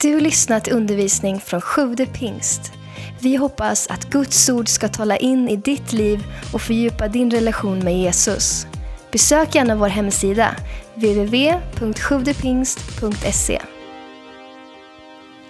Du 0.00 0.14
har 0.14 0.20
lyssnat 0.20 0.64
till 0.64 0.72
undervisning 0.72 1.40
från 1.40 1.60
Sjude 1.60 2.06
pingst. 2.06 2.72
Vi 3.20 3.36
hoppas 3.36 3.86
att 3.86 4.10
Guds 4.10 4.48
ord 4.48 4.68
ska 4.68 4.88
tala 4.88 5.16
in 5.16 5.48
i 5.48 5.56
ditt 5.56 5.92
liv 5.92 6.24
och 6.52 6.60
fördjupa 6.60 7.08
din 7.08 7.30
relation 7.30 7.78
med 7.78 7.98
Jesus. 7.98 8.66
Besök 9.12 9.54
gärna 9.54 9.76
vår 9.76 9.88
hemsida, 9.88 10.56
www.sjuvdepingst.se. 10.94 13.62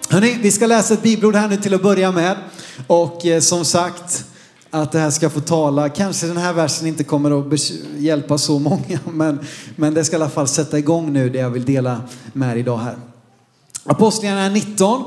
Hörrni, 0.09 0.37
vi 0.41 0.51
ska 0.51 0.67
läsa 0.67 0.93
ett 0.93 1.03
bibelord 1.03 1.35
här 1.35 1.47
nu 1.47 1.57
till 1.57 1.73
att 1.73 1.83
börja 1.83 2.11
med. 2.11 2.37
Och 2.87 3.25
eh, 3.25 3.39
som 3.39 3.65
sagt, 3.65 4.25
att 4.69 4.91
det 4.91 4.99
här 4.99 5.09
ska 5.09 5.29
få 5.29 5.39
tala. 5.39 5.89
Kanske 5.89 6.27
den 6.27 6.37
här 6.37 6.53
versen 6.53 6.87
inte 6.87 7.03
kommer 7.03 7.39
att 7.39 7.45
hjälpa 7.97 8.37
så 8.37 8.59
många, 8.59 8.99
men, 9.11 9.39
men 9.75 9.93
det 9.93 10.05
ska 10.05 10.15
i 10.15 10.19
alla 10.19 10.29
fall 10.29 10.47
sätta 10.47 10.77
igång 10.77 11.13
nu 11.13 11.29
det 11.29 11.39
jag 11.39 11.49
vill 11.49 11.65
dela 11.65 12.01
med 12.33 12.51
er 12.51 12.55
idag 12.59 12.77
här. 12.77 12.95
Apostlagärningarna 13.89 14.53
19, 14.53 15.03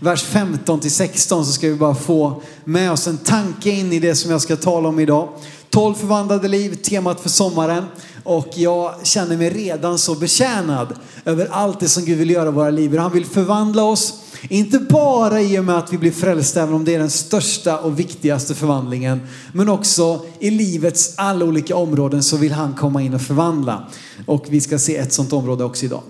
vers 0.00 0.22
15 0.22 0.80
till 0.80 0.90
16 0.90 1.46
så 1.46 1.52
ska 1.52 1.68
vi 1.68 1.74
bara 1.74 1.94
få 1.94 2.42
med 2.64 2.92
oss 2.92 3.06
en 3.06 3.18
tanke 3.18 3.70
in 3.70 3.92
i 3.92 3.98
det 3.98 4.14
som 4.14 4.30
jag 4.30 4.42
ska 4.42 4.56
tala 4.56 4.88
om 4.88 5.00
idag. 5.00 5.28
12 5.70 5.94
förvandlade 5.94 6.48
liv, 6.48 6.74
temat 6.74 7.20
för 7.20 7.28
sommaren. 7.28 7.84
Och 8.24 8.48
jag 8.54 8.94
känner 9.02 9.36
mig 9.36 9.50
redan 9.50 9.98
så 9.98 10.14
betjänad 10.14 10.94
över 11.24 11.48
allt 11.50 11.80
det 11.80 11.88
som 11.88 12.04
Gud 12.04 12.18
vill 12.18 12.30
göra 12.30 12.48
i 12.48 12.52
våra 12.52 12.70
liv. 12.70 12.98
Han 12.98 13.12
vill 13.12 13.26
förvandla 13.26 13.84
oss, 13.84 14.14
inte 14.48 14.78
bara 14.78 15.40
i 15.40 15.58
och 15.58 15.64
med 15.64 15.78
att 15.78 15.92
vi 15.92 15.98
blir 15.98 16.12
frälsta, 16.12 16.62
även 16.62 16.74
om 16.74 16.84
det 16.84 16.94
är 16.94 16.98
den 16.98 17.10
största 17.10 17.78
och 17.78 17.98
viktigaste 18.00 18.54
förvandlingen, 18.54 19.20
men 19.52 19.68
också 19.68 20.24
i 20.38 20.50
livets 20.50 21.14
alla 21.16 21.44
olika 21.44 21.76
områden 21.76 22.22
så 22.22 22.36
vill 22.36 22.52
han 22.52 22.74
komma 22.74 23.02
in 23.02 23.14
och 23.14 23.22
förvandla. 23.22 23.88
Och 24.26 24.46
vi 24.48 24.60
ska 24.60 24.78
se 24.78 24.96
ett 24.96 25.12
sådant 25.12 25.32
område 25.32 25.64
också 25.64 25.84
idag 25.84 26.02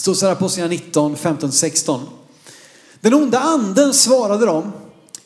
står 0.00 0.14
så 0.14 0.26
här 0.26 0.34
på 0.34 0.48
sidan 0.48 0.70
19, 0.70 1.16
15-16. 1.16 2.00
Den 3.00 3.14
onda 3.14 3.38
anden 3.38 3.94
svarade 3.94 4.46
dem. 4.46 4.72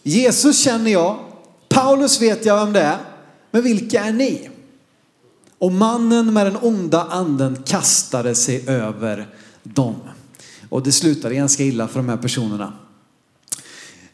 Jesus 0.03 0.63
känner 0.63 0.91
jag. 0.91 1.19
Paulus 1.69 2.21
vet 2.21 2.47
jag 2.47 2.65
vem 2.65 2.73
det 2.73 2.81
är. 2.81 2.99
Men 3.51 3.63
vilka 3.63 4.05
är 4.05 4.13
ni? 4.13 4.51
Och 5.59 5.73
mannen 5.73 6.33
med 6.33 6.47
den 6.47 6.57
onda 6.57 7.05
anden 7.05 7.63
kastade 7.67 8.35
sig 8.35 8.69
över 8.69 9.29
dem. 9.63 9.97
Och 10.69 10.83
det 10.83 10.93
slutade 10.93 11.35
ganska 11.35 11.63
illa 11.63 11.89
för 11.89 11.99
de 11.99 12.09
här 12.09 12.17
personerna. 12.17 12.73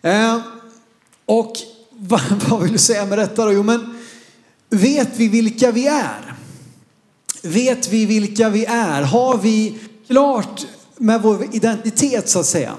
Eh, 0.02 0.40
och 1.24 1.52
vad, 1.90 2.22
vad 2.48 2.62
vill 2.62 2.72
du 2.72 2.78
säga 2.78 3.06
med 3.06 3.18
detta 3.18 3.44
då? 3.44 3.52
Jo 3.52 3.62
men 3.62 3.98
vet 4.70 5.16
vi 5.16 5.28
vilka 5.28 5.72
vi 5.72 5.86
är? 5.86 6.34
Vet 7.42 7.88
vi 7.88 8.06
vilka 8.06 8.48
vi 8.48 8.64
är? 8.64 9.02
Har 9.02 9.38
vi 9.38 9.78
klart 10.10 10.66
med 10.96 11.22
vår 11.22 11.46
identitet 11.52 12.28
så 12.28 12.40
att 12.40 12.46
säga? 12.46 12.74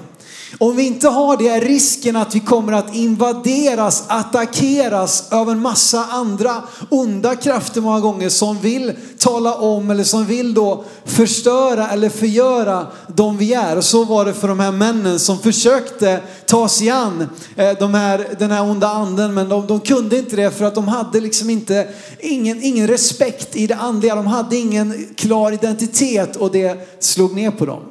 Om 0.62 0.76
vi 0.76 0.86
inte 0.86 1.08
har 1.08 1.36
det 1.36 1.48
är 1.48 1.60
risken 1.60 2.16
att 2.16 2.34
vi 2.34 2.40
kommer 2.40 2.72
att 2.72 2.94
invaderas, 2.94 4.04
attackeras 4.08 5.32
av 5.32 5.50
en 5.50 5.62
massa 5.62 6.04
andra 6.04 6.62
onda 6.88 7.36
krafter 7.36 7.80
många 7.80 8.00
gånger 8.00 8.28
som 8.28 8.58
vill 8.58 8.92
tala 9.18 9.54
om 9.54 9.90
eller 9.90 10.04
som 10.04 10.26
vill 10.26 10.54
då 10.54 10.84
förstöra 11.04 11.88
eller 11.88 12.08
förgöra 12.08 12.86
de 13.08 13.36
vi 13.38 13.54
är. 13.54 13.76
Och 13.76 13.84
så 13.84 14.04
var 14.04 14.24
det 14.24 14.34
för 14.34 14.48
de 14.48 14.60
här 14.60 14.72
männen 14.72 15.18
som 15.18 15.38
försökte 15.38 16.20
ta 16.46 16.68
sig 16.68 16.90
an 16.90 17.28
eh, 17.56 17.78
de 17.78 17.94
här, 17.94 18.26
den 18.38 18.50
här 18.50 18.62
onda 18.62 18.88
anden 18.88 19.34
men 19.34 19.48
de, 19.48 19.66
de 19.66 19.80
kunde 19.80 20.18
inte 20.18 20.36
det 20.36 20.50
för 20.50 20.64
att 20.64 20.74
de 20.74 20.88
hade 20.88 21.20
liksom 21.20 21.50
inte 21.50 21.88
ingen, 22.20 22.62
ingen 22.62 22.86
respekt 22.86 23.56
i 23.56 23.66
det 23.66 23.76
andliga. 23.76 24.14
De 24.14 24.26
hade 24.26 24.56
ingen 24.56 25.14
klar 25.16 25.52
identitet 25.52 26.36
och 26.36 26.52
det 26.52 26.88
slog 27.00 27.34
ner 27.34 27.50
på 27.50 27.66
dem. 27.66 27.82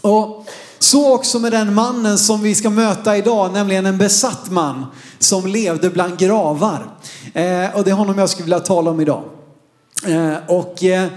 Och 0.00 0.46
så 0.90 1.14
också 1.14 1.38
med 1.38 1.52
den 1.52 1.74
mannen 1.74 2.18
som 2.18 2.42
vi 2.42 2.54
ska 2.54 2.70
möta 2.70 3.16
idag, 3.16 3.52
nämligen 3.52 3.86
en 3.86 3.98
besatt 3.98 4.50
man 4.50 4.86
som 5.18 5.46
levde 5.46 5.90
bland 5.90 6.18
gravar. 6.18 6.86
Eh, 7.34 7.76
och 7.76 7.84
det 7.84 7.90
är 7.90 7.94
honom 7.94 8.18
jag 8.18 8.30
skulle 8.30 8.44
vilja 8.44 8.60
tala 8.60 8.90
om 8.90 9.00
idag. 9.00 9.24
Eh, 10.06 10.34
och 10.48 10.84
eh, 10.84 11.08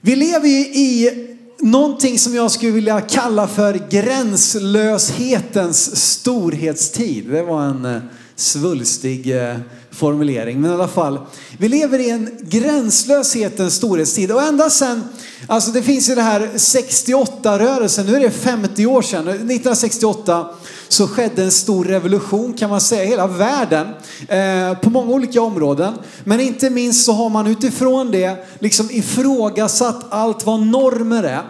vi 0.00 0.16
lever 0.16 0.48
ju 0.48 0.60
i 0.60 1.10
någonting 1.58 2.18
som 2.18 2.34
jag 2.34 2.50
skulle 2.50 2.72
vilja 2.72 3.00
kalla 3.00 3.48
för 3.48 3.90
gränslöshetens 3.90 6.12
storhetstid. 6.12 7.30
Det 7.30 7.42
var 7.42 7.62
en 7.62 7.84
eh, 7.84 8.00
svulstig 8.36 9.36
eh, 9.36 9.56
formulering, 9.90 10.60
men 10.60 10.70
i 10.70 10.74
alla 10.74 10.88
fall. 10.88 11.18
Vi 11.58 11.68
lever 11.68 11.98
i 11.98 12.10
en 12.10 12.30
gränslöshetens 12.42 13.74
storhetstid 13.74 14.32
och 14.32 14.42
ända 14.42 14.70
sedan, 14.70 15.04
alltså 15.46 15.70
det 15.70 15.82
finns 15.82 16.10
ju 16.10 16.14
det 16.14 16.22
här 16.22 16.50
68-rörelsen, 16.54 18.06
nu 18.06 18.16
är 18.16 18.20
det 18.20 18.30
50 18.30 18.86
år 18.86 19.02
sedan, 19.02 19.28
1968 19.28 20.46
så 20.88 21.08
skedde 21.08 21.42
en 21.42 21.50
stor 21.50 21.84
revolution 21.84 22.52
kan 22.52 22.70
man 22.70 22.80
säga 22.80 23.04
i 23.04 23.06
hela 23.06 23.26
världen 23.26 23.86
eh, 24.28 24.78
på 24.78 24.90
många 24.90 25.12
olika 25.12 25.42
områden. 25.42 25.94
Men 26.24 26.40
inte 26.40 26.70
minst 26.70 27.04
så 27.04 27.12
har 27.12 27.28
man 27.28 27.46
utifrån 27.46 28.10
det 28.10 28.46
liksom 28.58 28.90
ifrågasatt 28.90 30.06
allt 30.10 30.46
vad 30.46 30.60
normer 30.60 31.22
är. 31.22 31.42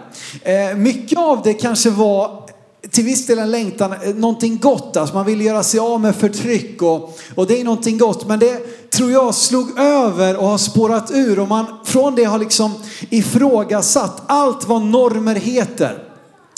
Eh, 0.71 0.77
mycket 0.77 1.19
av 1.19 1.41
det 1.43 1.53
kanske 1.53 1.89
var 1.89 2.46
till 2.91 3.03
viss 3.03 3.27
del 3.27 3.39
en 3.39 3.51
längtan, 3.51 3.93
eh, 4.03 4.15
någonting 4.15 4.57
gott. 4.57 4.97
Alltså 4.97 5.15
man 5.15 5.25
vill 5.25 5.41
göra 5.41 5.63
sig 5.63 5.79
av 5.79 6.01
med 6.01 6.15
förtryck 6.15 6.81
och, 6.81 7.19
och 7.35 7.47
det 7.47 7.59
är 7.59 7.63
någonting 7.63 7.97
gott. 7.97 8.27
Men 8.27 8.39
det 8.39 8.89
tror 8.89 9.11
jag 9.11 9.35
slog 9.35 9.79
över 9.79 10.37
och 10.37 10.47
har 10.47 10.57
spårat 10.57 11.11
ur 11.11 11.39
och 11.39 11.47
man 11.47 11.65
från 11.85 12.15
det 12.15 12.23
har 12.23 12.39
liksom 12.39 12.73
ifrågasatt 13.09 14.21
allt 14.27 14.67
vad 14.67 14.81
normer 14.81 15.35
heter 15.35 16.03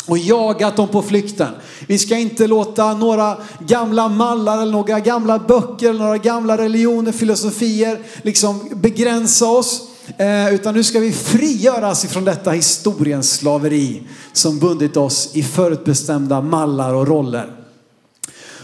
och 0.07 0.18
jagat 0.18 0.75
dem 0.75 0.88
på 0.88 1.02
flykten. 1.02 1.47
Vi 1.88 1.97
ska 1.97 2.18
inte 2.18 2.47
låta 2.47 2.94
några 2.94 3.38
gamla 3.59 4.09
mallar 4.09 4.62
eller 4.62 4.72
några 4.72 5.00
gamla 5.00 5.40
böcker 5.40 5.94
några 5.94 6.18
gamla 6.18 6.57
religioner, 6.57 7.12
filosofier 7.12 8.00
liksom 8.22 8.69
begränsa 8.74 9.46
oss. 9.47 9.89
Eh, 10.18 10.53
utan 10.53 10.74
nu 10.74 10.84
ska 10.84 11.00
vi 11.00 11.12
frigöras 11.12 12.06
ifrån 12.06 12.25
detta 12.25 12.52
historiens 12.52 13.31
slaveri 13.31 14.03
som 14.34 14.59
bundit 14.59 14.97
oss 14.97 15.30
i 15.34 15.44
förutbestämda 15.44 16.42
mallar 16.42 16.94
och 16.94 17.08
roller. 17.08 17.56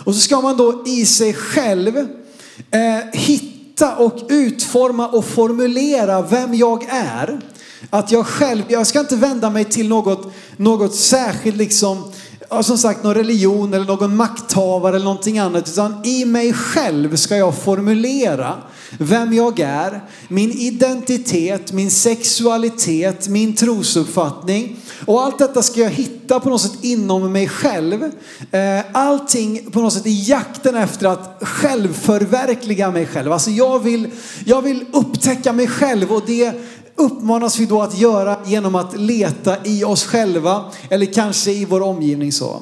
Och 0.05 0.16
så 0.16 0.22
ska 0.22 0.41
man 0.41 0.57
då 0.57 0.84
i 0.88 1.05
sig 1.05 1.34
själv 1.34 1.97
eh, 1.97 2.05
hitta 3.13 3.95
och 3.95 4.19
utforma 4.29 5.07
och 5.07 5.25
formulera 5.25 6.22
vem 6.22 6.53
jag 6.53 6.84
är. 6.89 7.39
Att 7.89 8.11
jag 8.11 8.28
själv, 8.28 8.63
jag 8.67 8.88
ska 8.88 9.00
inte 9.00 9.16
vända 9.16 9.50
mig 9.50 9.66
till 9.66 9.88
något, 9.88 10.34
något 10.57 10.95
särskilt 10.95 11.57
liksom, 11.57 12.11
ja, 12.50 12.63
som 12.63 12.78
sagt 12.78 13.03
någon 13.03 13.13
religion 13.13 13.73
eller 13.73 13.85
någon 13.85 14.16
makthavare 14.16 14.95
eller 14.95 15.06
någonting 15.06 15.39
annat. 15.39 15.69
Utan 15.69 16.06
i 16.06 16.25
mig 16.25 16.53
själv 16.53 17.16
ska 17.16 17.38
jag 17.38 17.57
formulera 17.57 18.56
vem 19.00 19.33
jag 19.33 19.59
är, 19.59 20.03
min 20.28 20.51
identitet, 20.51 21.72
min 21.72 21.91
sexualitet, 21.91 23.28
min 23.28 23.55
trosuppfattning. 23.55 24.75
Och 25.05 25.22
allt 25.22 25.38
detta 25.38 25.61
ska 25.61 25.79
jag 25.79 25.89
hitta 25.89 26.39
på 26.39 26.50
något 26.50 26.61
sätt 26.61 26.78
inom 26.81 27.31
mig 27.31 27.50
själv. 27.50 28.03
Eh, 28.51 28.79
allting 28.91 29.72
på 29.72 29.81
något 29.81 29.94
sätt 29.94 30.07
i 30.07 30.23
jakten 30.29 30.75
efter 30.75 31.07
att 31.07 31.38
självförverkliga 31.41 32.91
mig 32.91 33.05
själv. 33.05 33.31
Alltså 33.31 33.51
jag 33.51 33.79
vill, 33.79 34.09
jag 34.45 34.61
vill 34.61 34.85
upptäcka 34.94 35.53
mig 35.53 35.67
själv 35.67 36.13
och 36.13 36.23
det 36.28 36.53
uppmanas 36.95 37.59
vi 37.59 37.66
då 37.66 37.81
att 37.81 37.97
göra 37.97 38.38
genom 38.45 38.75
att 38.75 39.00
leta 39.00 39.66
i 39.66 39.83
oss 39.83 40.03
själva 40.03 40.66
eller 40.89 41.06
kanske 41.06 41.51
i 41.51 41.66
vår 41.66 41.81
omgivning 41.81 42.31
så. 42.31 42.61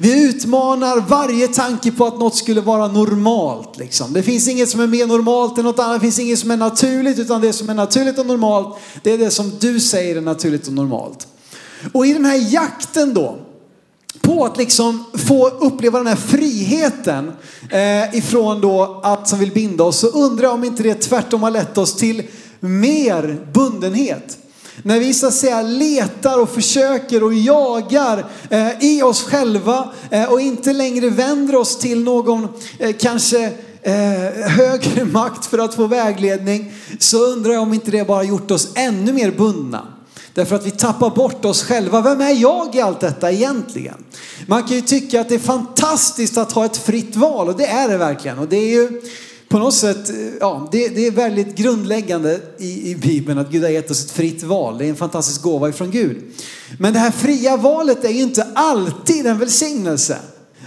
Vi 0.00 0.28
utmanar 0.28 1.00
varje 1.00 1.48
tanke 1.48 1.92
på 1.92 2.06
att 2.06 2.18
något 2.18 2.34
skulle 2.34 2.60
vara 2.60 2.88
normalt. 2.88 3.78
Liksom. 3.78 4.12
Det 4.12 4.22
finns 4.22 4.48
inget 4.48 4.68
som 4.68 4.80
är 4.80 4.86
mer 4.86 5.06
normalt 5.06 5.58
än 5.58 5.64
något 5.64 5.78
annat. 5.78 5.96
Det 5.96 6.00
finns 6.00 6.18
inget 6.18 6.38
som 6.38 6.50
är 6.50 6.56
naturligt 6.56 7.18
utan 7.18 7.40
det 7.40 7.52
som 7.52 7.70
är 7.70 7.74
naturligt 7.74 8.18
och 8.18 8.26
normalt 8.26 8.76
det 9.02 9.12
är 9.12 9.18
det 9.18 9.30
som 9.30 9.52
du 9.60 9.80
säger 9.80 10.16
är 10.16 10.20
naturligt 10.20 10.66
och 10.66 10.72
normalt. 10.72 11.26
Och 11.92 12.06
i 12.06 12.12
den 12.12 12.24
här 12.24 12.52
jakten 12.52 13.14
då 13.14 13.38
på 14.20 14.44
att 14.44 14.56
liksom 14.56 15.04
få 15.14 15.48
uppleva 15.48 15.98
den 15.98 16.06
här 16.06 16.16
friheten 16.16 17.32
eh, 17.70 18.14
ifrån 18.14 18.60
då 18.60 19.00
allt 19.02 19.28
som 19.28 19.38
vill 19.38 19.52
binda 19.52 19.84
oss 19.84 19.98
så 19.98 20.06
undrar 20.06 20.44
jag 20.44 20.54
om 20.54 20.64
inte 20.64 20.82
det 20.82 20.94
tvärtom 20.94 21.42
har 21.42 21.50
lett 21.50 21.78
oss 21.78 21.94
till 21.94 22.22
mer 22.64 23.46
bundenhet. 23.52 24.38
När 24.82 25.00
vi 25.00 25.14
så 25.14 25.26
att 25.26 25.34
säga 25.34 25.62
letar 25.62 26.38
och 26.40 26.50
försöker 26.50 27.22
och 27.22 27.34
jagar 27.34 28.24
eh, 28.50 28.84
i 28.84 29.02
oss 29.02 29.22
själva 29.22 29.92
eh, 30.10 30.32
och 30.32 30.40
inte 30.40 30.72
längre 30.72 31.10
vänder 31.10 31.56
oss 31.56 31.78
till 31.78 32.04
någon 32.04 32.48
eh, 32.78 32.96
kanske 32.98 33.52
eh, 33.82 33.92
högre 34.48 35.04
makt 35.12 35.46
för 35.46 35.58
att 35.58 35.74
få 35.74 35.86
vägledning 35.86 36.72
så 36.98 37.18
undrar 37.18 37.52
jag 37.52 37.62
om 37.62 37.74
inte 37.74 37.90
det 37.90 38.06
bara 38.06 38.22
gjort 38.22 38.50
oss 38.50 38.68
ännu 38.74 39.12
mer 39.12 39.30
bundna. 39.30 39.86
Därför 40.34 40.56
att 40.56 40.66
vi 40.66 40.70
tappar 40.70 41.10
bort 41.10 41.44
oss 41.44 41.62
själva. 41.62 42.00
Vem 42.00 42.20
är 42.20 42.34
jag 42.34 42.74
i 42.74 42.80
allt 42.80 43.00
detta 43.00 43.32
egentligen? 43.32 44.04
Man 44.46 44.62
kan 44.62 44.76
ju 44.76 44.80
tycka 44.80 45.20
att 45.20 45.28
det 45.28 45.34
är 45.34 45.38
fantastiskt 45.38 46.38
att 46.38 46.52
ha 46.52 46.64
ett 46.64 46.76
fritt 46.76 47.16
val 47.16 47.48
och 47.48 47.56
det 47.56 47.66
är 47.66 47.88
det 47.88 47.98
verkligen. 47.98 48.38
Och 48.38 48.48
det 48.48 48.56
är 48.56 48.68
ju 48.68 49.02
på 49.48 49.58
något 49.58 49.74
sätt, 49.74 50.10
ja, 50.40 50.68
det, 50.72 50.88
det 50.88 51.06
är 51.06 51.10
väldigt 51.10 51.54
grundläggande 51.54 52.40
i, 52.58 52.90
i 52.90 52.96
Bibeln 52.96 53.38
att 53.38 53.50
Gud 53.50 53.62
har 53.62 53.70
gett 53.70 53.90
oss 53.90 54.04
ett 54.04 54.10
fritt 54.10 54.42
val. 54.42 54.78
Det 54.78 54.84
är 54.84 54.88
en 54.88 54.96
fantastisk 54.96 55.42
gåva 55.42 55.68
ifrån 55.68 55.90
Gud. 55.90 56.22
Men 56.78 56.92
det 56.92 56.98
här 56.98 57.10
fria 57.10 57.56
valet 57.56 58.04
är 58.04 58.10
ju 58.10 58.22
inte 58.22 58.46
alltid 58.54 59.26
en 59.26 59.38
välsignelse. 59.38 60.18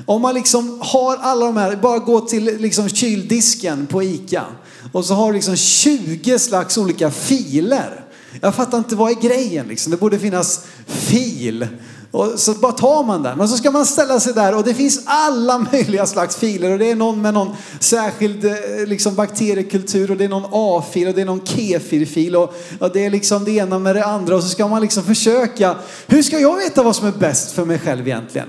Om 0.06 0.22
man 0.22 0.36
liksom 0.36 0.82
har 0.84 1.18
alla 1.18 1.46
de 1.46 1.58
här, 1.58 1.76
bara 1.76 2.00
gå 2.00 2.22
till 2.22 2.44
liksom 2.44 2.90
kyldisken 2.90 3.88
på 3.88 4.04
ICA 4.04 4.46
och 4.92 5.06
så 5.06 5.14
har 5.14 5.28
du 5.28 5.34
liksom 5.34 5.56
20 5.56 6.40
slags 6.40 6.78
olika 6.78 7.12
filer. 7.12 8.04
Jag 8.42 8.56
fattar 8.56 8.78
inte 8.78 8.96
vad 8.96 9.12
är 9.12 9.22
grejen 9.22 9.68
liksom. 9.68 9.92
Det 9.92 9.98
borde 9.98 10.20
finnas 10.20 10.62
fil. 10.86 11.68
Och 12.12 12.34
så 12.36 12.54
bara 12.54 12.72
tar 12.72 13.04
man 13.04 13.24
den. 13.24 13.38
Men 13.38 13.48
så 13.48 13.58
ska 13.58 13.72
man 13.72 13.86
ställa 13.86 14.20
sig 14.20 14.34
där 14.34 14.56
och 14.56 14.64
det 14.64 14.74
finns 14.74 15.02
alla 15.06 15.58
möjliga 15.72 16.06
slags 16.06 16.36
filer. 16.36 16.72
Och 16.72 16.80
det 16.80 16.92
är 16.92 16.96
någon 16.96 17.22
med 17.22 17.34
någon 17.34 17.56
särskild 17.80 18.46
eh, 18.46 18.54
liksom, 18.86 19.16
bakteriekultur 19.16 20.12
och 20.12 20.18
det 20.18 20.24
är 20.24 20.30
någon 20.30 20.50
A-fil 20.52 21.08
och 21.08 21.14
det 21.14 21.22
är 21.22 21.26
någon 21.26 21.46
kefirfil. 21.46 22.36
Och, 22.36 22.54
och 22.80 22.92
det 22.94 23.06
är 23.06 23.10
liksom 23.10 23.46
det 23.46 23.52
ena 23.52 23.80
med 23.80 23.96
det 23.96 24.06
andra. 24.06 24.36
Och 24.36 24.44
så 24.44 24.50
ska 24.50 24.68
man 24.68 24.82
liksom 24.82 25.04
försöka. 25.04 25.76
Hur 26.08 26.24
ska 26.24 26.40
jag 26.40 26.58
veta 26.58 26.84
vad 26.84 26.96
som 26.96 27.08
är 27.08 27.12
bäst 27.12 27.52
för 27.52 27.66
mig 27.66 27.80
själv 27.80 28.08
egentligen? 28.08 28.48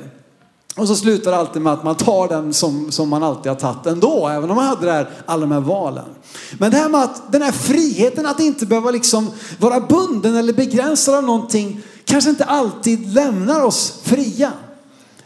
Och 0.78 0.88
så 0.88 0.96
slutar 0.96 1.30
det 1.30 1.36
alltid 1.36 1.62
med 1.62 1.72
att 1.72 1.84
man 1.84 1.94
tar 1.94 2.28
den 2.28 2.52
som, 2.52 2.92
som 2.92 3.08
man 3.08 3.22
alltid 3.22 3.52
har 3.52 3.56
tagit 3.56 3.86
ändå, 3.86 4.28
även 4.28 4.50
om 4.50 4.56
man 4.56 4.66
hade 4.66 4.86
där, 4.86 5.08
alla 5.26 5.40
de 5.40 5.52
här 5.52 5.60
valen. 5.60 6.04
Men 6.58 6.70
det 6.70 6.76
här 6.76 6.88
med 6.88 7.02
att 7.02 7.32
den 7.32 7.42
här 7.42 7.52
friheten 7.52 8.26
att 8.26 8.40
inte 8.40 8.66
behöva 8.66 8.90
liksom 8.90 9.30
vara 9.58 9.80
bunden 9.80 10.36
eller 10.36 10.52
begränsad 10.52 11.14
av 11.14 11.24
någonting 11.24 11.82
kanske 12.08 12.30
inte 12.30 12.44
alltid 12.44 13.14
lämnar 13.14 13.62
oss 13.62 14.00
fria. 14.02 14.52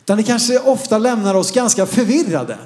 Utan 0.00 0.17
det 0.17 0.23
kanske 0.23 0.58
ofta 0.58 0.99
lämnar 0.99 1.34
oss 1.34 1.50
ganska 1.50 1.87
förvirrade. 1.87 2.58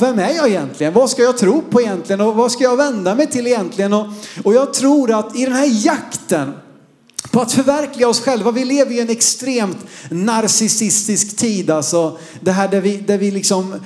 Vem 0.00 0.18
är 0.18 0.34
jag 0.34 0.48
egentligen? 0.48 0.92
Vad 0.92 1.10
ska 1.10 1.22
jag 1.22 1.38
tro 1.38 1.62
på 1.62 1.80
egentligen? 1.80 2.20
Och 2.20 2.34
vad 2.34 2.52
ska 2.52 2.64
jag 2.64 2.76
vända 2.76 3.14
mig 3.14 3.26
till 3.26 3.46
egentligen? 3.46 3.92
Och, 3.92 4.06
och 4.44 4.54
jag 4.54 4.74
tror 4.74 5.12
att 5.12 5.36
i 5.36 5.44
den 5.44 5.54
här 5.54 5.86
jakten 5.86 6.52
på 7.30 7.40
att 7.40 7.52
förverkliga 7.52 8.08
oss 8.08 8.20
själva. 8.20 8.50
Vi 8.50 8.64
lever 8.64 8.92
i 8.92 9.00
en 9.00 9.10
extremt 9.10 9.78
narcissistisk 10.10 11.36
tid. 11.36 11.70
Alltså 11.70 12.18
det 12.40 12.52
här 12.52 12.68
där 12.68 12.80
vi, 12.80 12.96
där 12.96 13.18
vi, 13.18 13.30
liksom, 13.30 13.72
eh, 13.72 13.78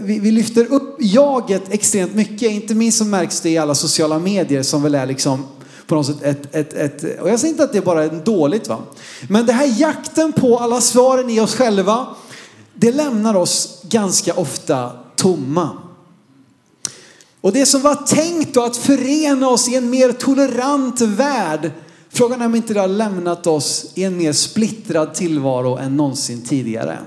vi, 0.00 0.18
vi, 0.18 0.30
lyfter 0.30 0.72
upp 0.72 0.96
jaget 0.98 1.62
extremt 1.70 2.14
mycket. 2.14 2.50
Inte 2.50 2.74
minst 2.74 2.98
så 2.98 3.04
märks 3.04 3.40
det 3.40 3.50
i 3.50 3.58
alla 3.58 3.74
sociala 3.74 4.18
medier 4.18 4.62
som 4.62 4.82
väl 4.82 4.94
är 4.94 5.06
liksom 5.06 5.46
på 5.90 5.94
något 5.94 6.06
sätt 6.06 6.22
ett, 6.22 6.54
ett, 6.54 6.72
ett, 6.72 7.20
och 7.20 7.30
jag 7.30 7.40
säger 7.40 7.52
inte 7.52 7.64
att 7.64 7.72
det 7.72 7.80
bara 7.80 8.04
är 8.04 8.10
dåligt 8.24 8.68
va. 8.68 8.78
Men 9.28 9.46
det 9.46 9.52
här 9.52 9.80
jakten 9.80 10.32
på 10.32 10.58
alla 10.58 10.80
svaren 10.80 11.30
i 11.30 11.40
oss 11.40 11.54
själva. 11.54 12.06
Det 12.74 12.92
lämnar 12.92 13.34
oss 13.34 13.82
ganska 13.82 14.34
ofta 14.34 14.92
tomma. 15.16 15.70
Och 17.40 17.52
det 17.52 17.66
som 17.66 17.82
var 17.82 17.94
tänkt 17.94 18.54
då 18.54 18.62
att 18.62 18.76
förena 18.76 19.48
oss 19.48 19.68
i 19.68 19.74
en 19.74 19.90
mer 19.90 20.12
tolerant 20.12 21.00
värld 21.00 21.72
Frågan 22.12 22.42
är 22.42 22.46
om 22.46 22.54
inte 22.54 22.74
det 22.74 22.80
har 22.80 22.88
lämnat 22.88 23.46
oss 23.46 23.86
i 23.94 24.04
en 24.04 24.16
mer 24.16 24.32
splittrad 24.32 25.14
tillvaro 25.14 25.76
än 25.76 25.96
någonsin 25.96 26.42
tidigare. 26.42 26.98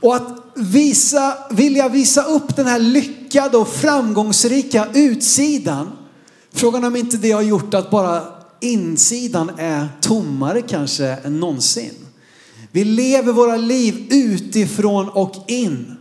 Och 0.00 0.16
att 0.16 0.28
visa, 0.54 1.34
vilja 1.50 1.88
visa 1.88 2.22
upp 2.22 2.56
den 2.56 2.66
här 2.66 2.78
lyckade 2.78 3.56
och 3.56 3.68
framgångsrika 3.68 4.88
utsidan. 4.94 5.92
Frågan 6.56 6.84
är 6.84 6.88
om 6.88 6.96
inte 6.96 7.16
det 7.16 7.30
har 7.30 7.42
gjort 7.42 7.74
att 7.74 7.90
bara 7.90 8.22
insidan 8.60 9.50
är 9.58 9.88
tommare 10.00 10.62
kanske 10.62 11.06
än 11.06 11.40
någonsin. 11.40 11.94
Vi 12.72 12.84
lever 12.84 13.32
våra 13.32 13.56
liv 13.56 14.06
utifrån 14.10 15.08
och 15.08 15.34
in. 15.46 15.96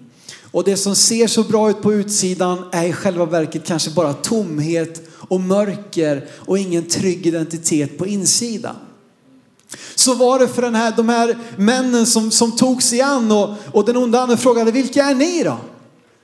Och 0.52 0.64
det 0.64 0.78
som 0.78 0.96
ser 0.96 1.28
så 1.28 1.44
bra 1.44 1.70
ut 1.70 1.82
på 1.82 1.94
utsidan 1.94 2.58
är 2.72 2.88
i 2.88 2.94
själva 2.94 3.26
verket 3.26 3.66
kanske 3.68 3.92
bara 3.92 4.14
tomhet 4.14 5.10
och 5.12 5.42
mörker 5.42 6.28
och 6.36 6.60
ingen 6.60 6.84
trygg 6.88 7.28
identitet 7.28 7.98
på 7.98 8.08
insidan. 8.08 8.76
Så 9.96 10.14
var 10.14 10.40
det 10.40 10.48
för 10.48 10.62
den 10.62 10.76
här, 10.76 10.94
de 10.98 11.10
här 11.10 11.38
männen 11.58 12.06
som, 12.06 12.32
som 12.32 12.52
tog 12.52 12.84
sig 12.84 13.02
an 13.02 13.32
och, 13.32 13.50
och 13.72 13.86
den 13.86 13.98
onda 13.98 14.22
anden 14.22 14.38
frågade 14.38 14.72
vilka 14.72 15.04
är 15.04 15.16
ni 15.16 15.44
då? 15.44 15.58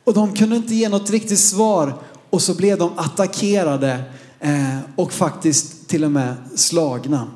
Och 0.03 0.13
de 0.13 0.33
kunde 0.33 0.55
inte 0.55 0.75
ge 0.75 0.89
något 0.89 1.09
riktigt 1.09 1.39
svar 1.39 1.93
och 2.31 2.41
så 2.41 2.53
blev 2.53 2.77
de 2.77 2.91
attackerade 2.95 4.03
eh, 4.39 4.77
och 4.95 5.13
faktiskt 5.13 5.87
till 5.87 6.03
och 6.03 6.11
med 6.11 6.35
slagna. 6.55 7.27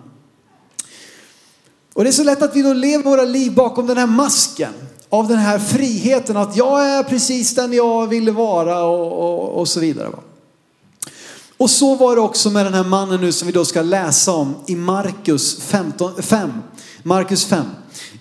Och 1.94 2.03
det 2.03 2.09
är 2.09 2.12
så 2.12 2.24
lätt 2.24 2.42
att 2.42 2.56
vi 2.56 2.62
då 2.62 2.74
lever 2.74 3.03
våra 3.03 3.24
liv 3.24 3.53
bakom 3.53 3.88
den 3.88 3.97
här 3.97 4.07
masken 4.07 4.74
av 5.09 5.27
den 5.27 5.38
här 5.38 5.59
friheten 5.59 6.38
att 6.38 6.56
jag 6.56 6.89
är 6.89 7.03
precis 7.03 7.56
den 7.56 7.74
jag 7.74 8.07
ville 8.07 8.31
vara 8.31 8.83
och, 8.83 9.12
och, 9.12 9.59
och 9.59 9.68
så 9.68 9.80
vidare. 9.80 10.09
Och 11.57 11.69
så 11.69 11.95
var 11.95 12.15
det 12.15 12.21
också 12.21 12.50
med 12.50 12.65
den 12.65 12.74
här 12.74 12.83
mannen 12.83 13.21
nu 13.21 13.31
som 13.31 13.45
vi 13.45 13.51
då 13.51 13.65
ska 13.65 13.81
läsa 13.81 14.31
om 14.31 14.56
i 14.65 14.75
Markus 14.75 15.59
15, 15.62 16.21
5. 16.21 16.51
Markus 17.03 17.45
5. 17.45 17.65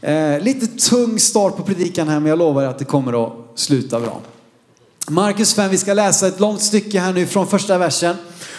Eh, 0.00 0.40
lite 0.40 0.66
tung 0.66 1.18
start 1.18 1.56
på 1.56 1.62
predikan 1.62 2.08
här 2.08 2.20
men 2.20 2.28
jag 2.30 2.38
lovar 2.38 2.64
att 2.64 2.78
det 2.78 2.84
kommer 2.84 3.26
att 3.26 3.32
sluta 3.54 4.00
bra. 4.00 4.20
Markus 5.08 5.54
5, 5.54 5.70
vi 5.70 5.78
ska 5.78 5.94
läsa 5.94 6.26
ett 6.26 6.40
långt 6.40 6.62
stycke 6.62 7.00
här 7.00 7.12
nu 7.12 7.26
från 7.26 7.46
första 7.46 7.78
versen. 7.78 8.16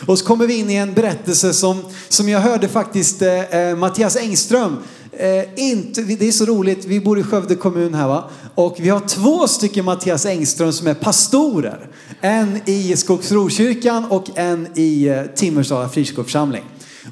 Och 0.08 0.20
så 0.20 0.26
kommer 0.26 0.48
vi 0.48 0.60
in 0.60 0.70
i 0.70 0.76
en 0.76 0.94
berättelse 0.94 1.54
som, 1.54 1.82
som 2.10 2.30
jag 2.30 2.40
hörde 2.40 2.68
faktiskt 2.68 3.22
eh, 3.22 3.56
eh 3.56 3.76
Mattias 3.76 4.16
Engström 4.16 4.78
Eh, 5.18 5.44
inte, 5.56 6.02
det 6.02 6.28
är 6.28 6.32
så 6.32 6.46
roligt, 6.46 6.86
vi 6.86 7.00
bor 7.00 7.20
i 7.20 7.24
Skövde 7.24 7.56
kommun 7.56 7.94
här 7.94 8.08
va. 8.08 8.30
Och 8.56 8.76
vi 8.80 8.90
har 8.90 9.00
två 9.00 9.48
stycken 9.48 9.86
Mattias 9.86 10.26
Engström 10.26 10.72
som 10.72 10.88
är 10.88 10.94
pastorer. 10.94 11.88
En 12.22 12.60
i 12.66 12.96
Skogsrokyrkan 12.96 14.06
och 14.06 14.26
en 14.36 14.68
i 14.76 15.08
eh, 15.08 15.22
Timmersdala 15.36 15.90
frikyrkoförsamling. 15.90 16.64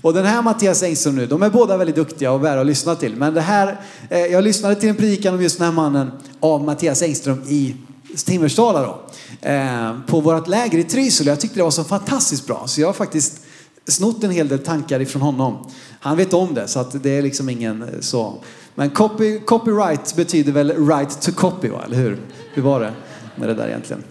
Och 0.01 0.13
den 0.13 0.25
här 0.25 0.41
Mattias 0.41 0.83
Engström 0.83 1.15
nu, 1.15 1.25
de 1.25 1.43
är 1.43 1.49
båda 1.49 1.77
väldigt 1.77 1.95
duktiga 1.95 2.31
och 2.31 2.43
värda 2.43 2.61
att 2.61 2.67
lyssna 2.67 2.95
till. 2.95 3.15
Men 3.15 3.33
det 3.33 3.41
här, 3.41 3.81
eh, 4.09 4.19
jag 4.19 4.43
lyssnade 4.43 4.75
till 4.75 4.89
en 4.89 4.95
predikan 4.95 5.33
om 5.33 5.41
just 5.41 5.57
den 5.57 5.65
här 5.65 5.73
mannen 5.73 6.11
av 6.39 6.63
Mattias 6.63 7.01
Engström 7.01 7.43
i 7.47 7.75
Timmersdala 8.17 8.81
då. 8.81 9.01
Eh, 9.49 9.91
på 10.07 10.19
vårt 10.19 10.47
läger 10.47 10.77
i 10.77 10.83
Trysil. 10.83 11.27
Jag 11.27 11.39
tyckte 11.39 11.59
det 11.59 11.63
var 11.63 11.71
så 11.71 11.83
fantastiskt 11.83 12.47
bra. 12.47 12.63
Så 12.67 12.81
jag 12.81 12.87
har 12.87 12.93
faktiskt 12.93 13.41
snott 13.87 14.23
en 14.23 14.31
hel 14.31 14.47
del 14.47 14.59
tankar 14.59 14.99
ifrån 14.99 15.21
honom. 15.21 15.69
Han 15.99 16.17
vet 16.17 16.33
om 16.33 16.53
det 16.53 16.67
så 16.67 16.79
att 16.79 17.03
det 17.03 17.09
är 17.09 17.21
liksom 17.21 17.49
ingen 17.49 17.81
eh, 17.81 17.99
så. 17.99 18.43
Men 18.75 18.89
copy, 18.89 19.39
copyright 19.39 20.15
betyder 20.15 20.51
väl 20.51 20.87
right 20.87 21.21
to 21.21 21.31
copy, 21.31 21.69
va? 21.69 21.81
eller 21.85 21.97
hur? 21.97 22.21
Hur 22.53 22.63
var 22.63 22.79
det 22.79 22.93
med 23.35 23.49
det 23.49 23.53
där 23.53 23.67
egentligen? 23.67 24.03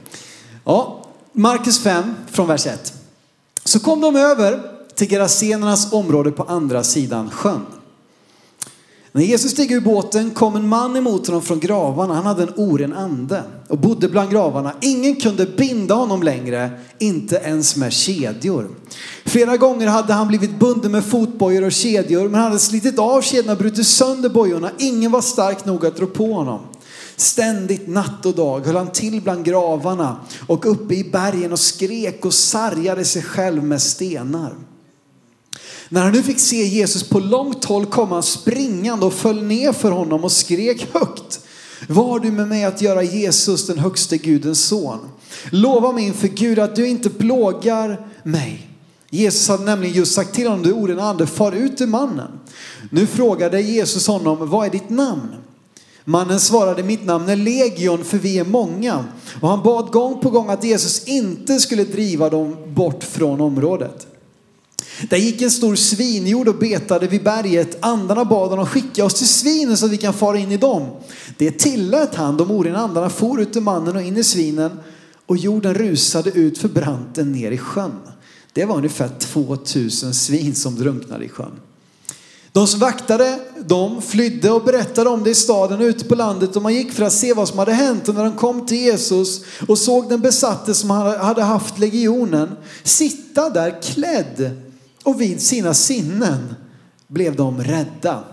Ja, 0.65 1.07
Markus 1.33 1.79
5 1.83 2.15
från 2.27 2.47
vers 2.47 2.67
1. 2.67 2.95
Så 3.65 3.81
kom 3.81 4.01
de 4.01 4.17
över 4.17 4.61
till 4.95 5.09
Gerasenernas 5.09 5.93
område 5.93 6.31
på 6.31 6.43
andra 6.43 6.83
sidan 6.83 7.31
sjön. 7.31 7.67
När 9.15 9.23
Jesus 9.23 9.51
steg 9.51 9.73
ur 9.73 9.81
båten 9.81 10.31
kom 10.31 10.57
en 10.57 10.69
man 10.69 10.97
emot 10.97 11.27
honom 11.27 11.43
från 11.43 11.61
gravarna. 11.61 12.15
Han 12.15 12.27
hade 12.27 12.43
en 12.43 12.53
oren 12.57 12.93
ande 12.93 13.43
och 13.69 13.79
bodde 13.79 14.09
bland 14.09 14.31
gravarna. 14.31 14.73
Ingen 14.81 15.17
kunde 15.17 15.47
binda 15.47 15.95
honom 15.95 16.23
längre, 16.23 16.71
inte 16.99 17.37
ens 17.37 17.77
med 17.77 17.93
kedjor. 17.93 18.71
Flera 19.25 19.57
gånger 19.57 19.87
hade 19.87 20.13
han 20.13 20.29
blivit 20.29 20.59
bunden 20.59 20.93
med 20.93 21.05
fotbojor 21.05 21.65
och 21.65 21.73
kedjor, 21.73 22.23
men 22.23 22.35
han 22.35 22.43
hade 22.43 22.59
slitit 22.59 22.99
av 22.99 23.23
kedjorna 23.23 23.53
och 23.53 23.59
brutit 23.59 23.87
sönder 23.87 24.29
bojorna. 24.29 24.71
Ingen 24.79 25.13
var 25.13 25.21
stark 25.21 25.65
nog 25.65 25.87
att 25.87 26.01
rå 26.01 26.07
på 26.07 26.33
honom. 26.33 26.61
Ständigt 27.17 27.89
natt 27.89 28.27
och 28.27 28.35
dag 28.35 28.67
höll 28.67 28.77
han 28.77 28.93
till 28.93 29.21
bland 29.21 29.45
gravarna 29.45 30.21
och 30.47 30.67
uppe 30.67 30.95
i 30.95 31.05
bergen 31.05 31.53
och 31.53 31.59
skrek 31.59 32.25
och 32.25 32.35
sargade 32.35 33.05
sig 33.05 33.23
själv 33.23 33.65
med 33.65 33.83
stenar. 33.83 34.53
När 35.93 36.03
han 36.03 36.13
nu 36.13 36.23
fick 36.23 36.39
se 36.39 36.65
Jesus 36.65 37.03
på 37.03 37.21
långt 37.21 37.65
håll 37.65 37.87
kom 37.87 38.13
han 38.13 38.23
springande 38.23 39.07
och 39.07 39.13
föll 39.13 39.43
ner 39.43 39.73
för 39.73 39.91
honom 39.91 40.25
och 40.25 40.33
skrek 40.33 40.89
högt. 40.93 41.41
Var 41.89 42.21
du 42.21 42.31
med 42.31 42.49
mig 42.49 42.65
att 42.65 42.83
göra 42.83 43.03
Jesus 43.03 43.67
den 43.67 43.79
högste 43.79 44.19
Gudens 44.19 44.65
son? 44.65 44.99
Lova 45.51 45.93
mig 45.93 46.05
inför 46.05 46.29
Gud 46.29 46.59
att 46.59 46.77
du 46.77 46.89
inte 46.89 47.11
plågar 47.11 48.07
mig. 48.23 48.69
Jesus 49.11 49.49
hade 49.49 49.65
nämligen 49.65 49.95
just 49.95 50.15
sagt 50.15 50.35
till 50.35 50.49
honom, 50.49 50.63
du 50.63 50.73
orden 50.73 51.01
ande, 51.01 51.27
far 51.27 51.53
ut 51.53 51.81
ur 51.81 51.87
mannen. 51.87 52.31
Nu 52.91 53.07
frågade 53.07 53.61
Jesus 53.61 54.07
honom, 54.07 54.51
vad 54.51 54.67
är 54.67 54.71
ditt 54.71 54.91
namn? 54.91 55.35
Mannen 56.05 56.41
svarade, 56.41 56.83
mitt 56.83 57.05
namn 57.05 57.29
är 57.29 57.37
Legion 57.37 58.05
för 58.05 58.19
vi 58.19 58.39
är 58.39 58.45
många. 58.45 59.05
Och 59.41 59.49
han 59.49 59.63
bad 59.63 59.91
gång 59.91 60.21
på 60.21 60.31
gång 60.31 60.51
att 60.51 60.65
Jesus 60.65 61.05
inte 61.05 61.61
skulle 61.61 61.85
driva 61.85 62.31
dem 62.31 62.57
bort 62.75 63.05
från 63.05 63.41
området. 63.41 64.07
Där 65.11 65.17
gick 65.17 65.43
en 65.43 65.51
stor 65.51 65.77
svinjord 65.77 66.49
och 66.49 66.59
betade 66.59 67.07
vid 67.07 67.23
berget. 67.23 67.77
Andarna 67.81 68.25
bad 68.25 68.51
honom 68.51 68.67
skicka 68.67 69.05
oss 69.05 69.15
till 69.15 69.29
svinen 69.29 69.77
så 69.77 69.87
att 69.87 69.93
vi 69.93 69.97
kan 69.97 70.15
fara 70.15 70.39
in 70.39 70.53
i 70.53 70.57
dem. 70.57 70.89
Det 71.39 71.51
tillät 71.51 72.15
han. 72.15 72.37
De 72.37 72.51
orena 72.51 72.79
andarna 72.79 73.11
for 73.11 73.41
ut 73.41 73.57
ur 73.57 73.61
mannen 73.61 73.97
och 73.97 74.03
in 74.03 74.17
i 74.17 74.25
svinen 74.25 74.71
och 75.27 75.37
jorden 75.37 75.75
rusade 75.75 76.31
ut 76.31 76.59
för 76.59 76.69
branten 76.69 77.33
ner 77.33 77.51
i 77.51 77.59
sjön. 77.59 78.01
Det 78.53 78.65
var 78.65 78.77
ungefär 78.77 79.09
2000 79.09 80.15
svin 80.15 80.55
som 80.55 80.75
drunknade 80.75 81.25
i 81.25 81.29
sjön. 81.29 81.61
De 82.53 82.67
som 82.67 82.81
vaktade 82.81 83.39
dem 83.67 84.03
flydde 84.03 84.51
och 84.51 84.65
berättade 84.65 85.11
om 85.11 85.25
det 85.25 85.31
i 85.31 85.35
staden 85.35 85.81
ute 85.81 86.05
på 86.05 86.15
landet 86.15 86.57
och 86.57 86.63
man 86.63 86.75
gick 86.75 86.93
för 86.93 87.05
att 87.05 87.13
se 87.13 87.33
vad 87.35 87.49
som 87.49 87.59
hade 87.59 87.73
hänt. 87.73 88.09
Och 88.09 88.15
när 88.15 88.25
de 88.25 88.37
kom 88.37 88.67
till 88.67 88.79
Jesus 88.79 89.45
och 89.69 89.79
såg 89.79 90.09
den 90.09 90.21
besatte 90.21 90.75
som 90.75 90.91
hade 90.91 91.43
haft 91.43 91.79
legionen 91.79 92.49
sitta 92.83 93.51
där 93.51 93.83
klädd 93.83 94.62
och 95.03 95.21
vid 95.21 95.43
sina 95.43 95.75
sinnen 95.75 96.55
blev 97.09 97.37
de 97.37 97.63
rädda. 97.63 98.25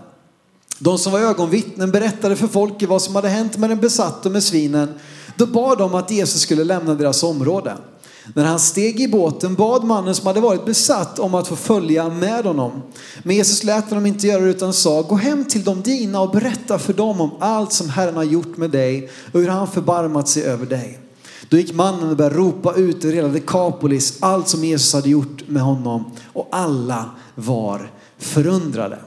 De 0.78 0.98
som 0.98 1.12
var 1.12 1.20
ögonvittnen 1.20 1.90
berättade 1.90 2.36
för 2.36 2.46
folket 2.46 2.88
vad 2.88 3.02
som 3.02 3.14
hade 3.14 3.28
hänt 3.28 3.58
med 3.58 3.70
den 3.70 3.80
besatte 3.80 4.28
och 4.28 4.32
med 4.32 4.42
svinen. 4.42 4.94
Då 5.36 5.46
bad 5.46 5.78
de 5.78 5.94
att 5.94 6.10
Jesus 6.10 6.40
skulle 6.40 6.64
lämna 6.64 6.94
deras 6.94 7.22
område. 7.22 7.76
När 8.34 8.44
han 8.44 8.58
steg 8.58 9.00
i 9.00 9.08
båten 9.08 9.54
bad 9.54 9.84
mannen 9.84 10.14
som 10.14 10.26
hade 10.26 10.40
varit 10.40 10.64
besatt 10.64 11.18
om 11.18 11.34
att 11.34 11.48
få 11.48 11.56
följa 11.56 12.08
med 12.08 12.44
honom. 12.44 12.82
Men 13.22 13.36
Jesus 13.36 13.64
lät 13.64 13.88
honom 13.88 14.06
inte 14.06 14.26
göra 14.26 14.42
det 14.42 14.50
utan 14.50 14.72
sa, 14.72 15.02
gå 15.02 15.14
hem 15.14 15.44
till 15.44 15.64
de 15.64 15.82
dina 15.82 16.20
och 16.20 16.30
berätta 16.30 16.78
för 16.78 16.92
dem 16.92 17.20
om 17.20 17.30
allt 17.40 17.72
som 17.72 17.88
Herren 17.88 18.16
har 18.16 18.24
gjort 18.24 18.56
med 18.56 18.70
dig 18.70 19.10
och 19.32 19.40
hur 19.40 19.48
han 19.48 19.68
förbarmat 19.68 20.28
sig 20.28 20.42
över 20.42 20.66
dig. 20.66 20.98
Då 21.50 21.56
gick 21.56 21.74
mannen 21.74 22.10
och 22.10 22.16
började 22.16 22.36
ropa 22.36 22.74
ut 22.74 23.04
över 23.04 23.14
hela 23.14 23.28
Dekapolis 23.28 24.16
allt 24.20 24.48
som 24.48 24.64
Jesus 24.64 24.92
hade 24.92 25.08
gjort 25.08 25.48
med 25.48 25.62
honom 25.62 26.04
och 26.32 26.48
alla 26.50 27.10
var 27.34 27.90
förundrade. 28.18 28.98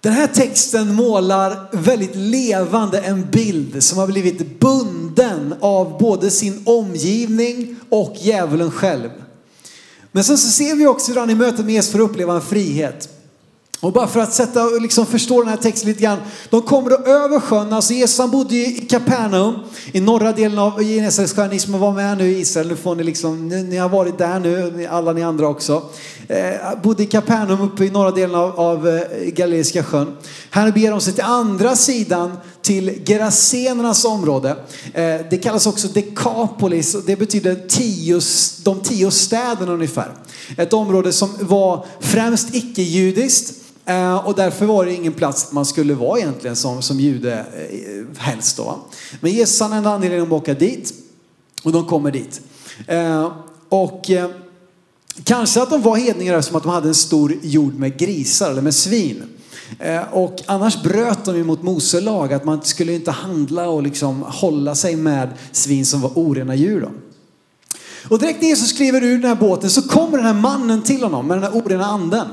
Den 0.00 0.12
här 0.12 0.26
texten 0.26 0.94
målar 0.94 1.68
väldigt 1.72 2.16
levande 2.16 3.00
en 3.00 3.30
bild 3.30 3.84
som 3.84 3.98
har 3.98 4.06
blivit 4.06 4.60
bunden 4.60 5.54
av 5.60 5.98
både 5.98 6.30
sin 6.30 6.62
omgivning 6.66 7.76
och 7.88 8.16
djävulen 8.20 8.70
själv. 8.70 9.10
Men 10.12 10.24
sen 10.24 10.38
så 10.38 10.50
ser 10.50 10.74
vi 10.74 10.86
också 10.86 11.12
hur 11.12 11.20
han 11.20 11.30
i 11.30 11.34
mötet 11.34 11.64
med 11.64 11.74
Jesus 11.74 11.92
får 11.92 12.00
uppleva 12.00 12.34
en 12.34 12.42
frihet. 12.42 13.15
Och 13.80 13.92
bara 13.92 14.06
för 14.06 14.20
att 14.20 14.32
sätta, 14.32 14.64
liksom 14.64 15.06
förstå 15.06 15.40
den 15.40 15.48
här 15.48 15.56
texten 15.56 15.88
lite 15.88 16.02
grann. 16.02 16.18
De 16.50 16.62
kommer 16.62 16.90
då 16.90 16.96
över 16.96 17.40
sjön, 17.40 17.72
alltså 17.72 17.92
Jesus 17.92 18.18
han 18.18 18.30
bodde 18.30 18.54
i 18.54 18.86
Kapernaum, 18.90 19.54
i 19.92 20.00
norra 20.00 20.32
delen 20.32 20.58
av 20.58 20.82
Genesaretsjön. 20.82 21.50
Ni 21.50 21.58
som 21.58 21.80
var 21.80 21.92
med 21.92 22.18
nu 22.18 22.28
i 22.28 22.40
Israel, 22.40 22.68
nu 22.68 22.76
får 22.76 22.94
ni 22.94 23.04
liksom, 23.04 23.48
ni, 23.48 23.62
ni 23.62 23.76
har 23.76 23.88
varit 23.88 24.18
där 24.18 24.40
nu, 24.40 24.86
alla 24.90 25.12
ni 25.12 25.22
andra 25.22 25.48
också. 25.48 25.82
Eh, 26.28 26.54
bodde 26.82 27.02
i 27.02 27.06
Kapernaum 27.06 27.60
uppe 27.60 27.84
i 27.84 27.90
norra 27.90 28.10
delen 28.10 28.34
av, 28.34 28.60
av 28.60 28.88
eh, 28.88 29.00
Galileiska 29.26 29.84
sjön. 29.84 30.16
Här 30.50 30.72
beger 30.72 30.90
de 30.90 31.00
sig 31.00 31.12
till 31.12 31.24
andra 31.24 31.76
sidan 31.76 32.36
till 32.66 33.02
Gerasenernas 33.06 34.04
område. 34.04 34.56
Eh, 34.94 35.20
det 35.30 35.42
kallas 35.42 35.66
också 35.66 35.88
Dekapolis 35.88 36.94
och 36.94 37.02
det 37.06 37.16
betyder 37.16 37.54
tio, 37.68 38.20
de 38.64 38.80
tio 38.80 39.10
städerna 39.10 39.72
ungefär. 39.72 40.12
Ett 40.56 40.72
område 40.72 41.12
som 41.12 41.30
var 41.40 41.86
främst 42.00 42.54
icke-judiskt 42.54 43.54
eh, 43.84 44.26
och 44.26 44.34
därför 44.34 44.66
var 44.66 44.86
det 44.86 44.94
ingen 44.94 45.12
plats 45.12 45.52
man 45.52 45.66
skulle 45.66 45.94
vara 45.94 46.18
egentligen 46.18 46.56
som, 46.56 46.82
som 46.82 47.00
jude 47.00 47.32
eh, 47.34 48.18
helst 48.18 48.56
då. 48.56 48.78
Men 49.20 49.32
Jesus 49.32 49.60
han 49.60 49.72
en 49.72 49.86
anledning 49.86 50.20
att 50.20 50.32
åka 50.32 50.54
dit 50.54 50.92
och 51.62 51.72
de 51.72 51.86
kommer 51.86 52.10
dit. 52.10 52.40
Och 53.68 54.10
kanske 55.24 55.62
att 55.62 55.70
de 55.70 55.82
var 55.82 55.96
hedningar 55.96 56.34
eftersom 56.38 56.56
att 56.56 56.62
de 56.62 56.72
hade 56.72 56.88
en 56.88 56.94
stor 56.94 57.34
jord 57.42 57.74
med 57.74 57.98
grisar 57.98 58.50
eller 58.50 58.62
med 58.62 58.74
svin. 58.74 59.22
Eh, 59.78 60.12
och 60.12 60.42
annars 60.46 60.82
bröt 60.82 61.24
de 61.24 61.36
ju 61.36 61.44
mot 61.44 61.62
Mose 61.62 62.00
lag 62.00 62.32
att 62.32 62.44
man 62.44 62.62
skulle 62.62 62.92
inte 62.92 63.10
handla 63.10 63.68
och 63.68 63.82
liksom 63.82 64.22
hålla 64.22 64.74
sig 64.74 64.96
med 64.96 65.28
svin 65.52 65.86
som 65.86 66.00
var 66.00 66.10
orena 66.14 66.54
djur. 66.54 66.80
Då. 66.80 66.90
Och 68.08 68.18
direkt 68.18 68.42
när 68.42 68.48
Jesus 68.48 68.70
skriver 68.70 69.04
ur 69.04 69.18
den 69.18 69.28
här 69.28 69.36
båten 69.36 69.70
så 69.70 69.82
kommer 69.82 70.18
den 70.18 70.26
här 70.26 70.34
mannen 70.34 70.82
till 70.82 71.02
honom 71.02 71.26
med 71.26 71.36
den 71.36 71.44
här 71.44 71.60
orena 71.60 71.86
anden. 71.86 72.28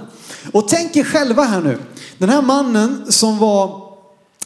Och 0.52 0.68
tänk 0.68 0.96
er 0.96 1.04
själva 1.04 1.44
här 1.44 1.62
nu. 1.62 1.80
Den 2.18 2.30
här 2.30 2.42
mannen 2.42 3.06
som 3.10 3.38
var 3.38 3.84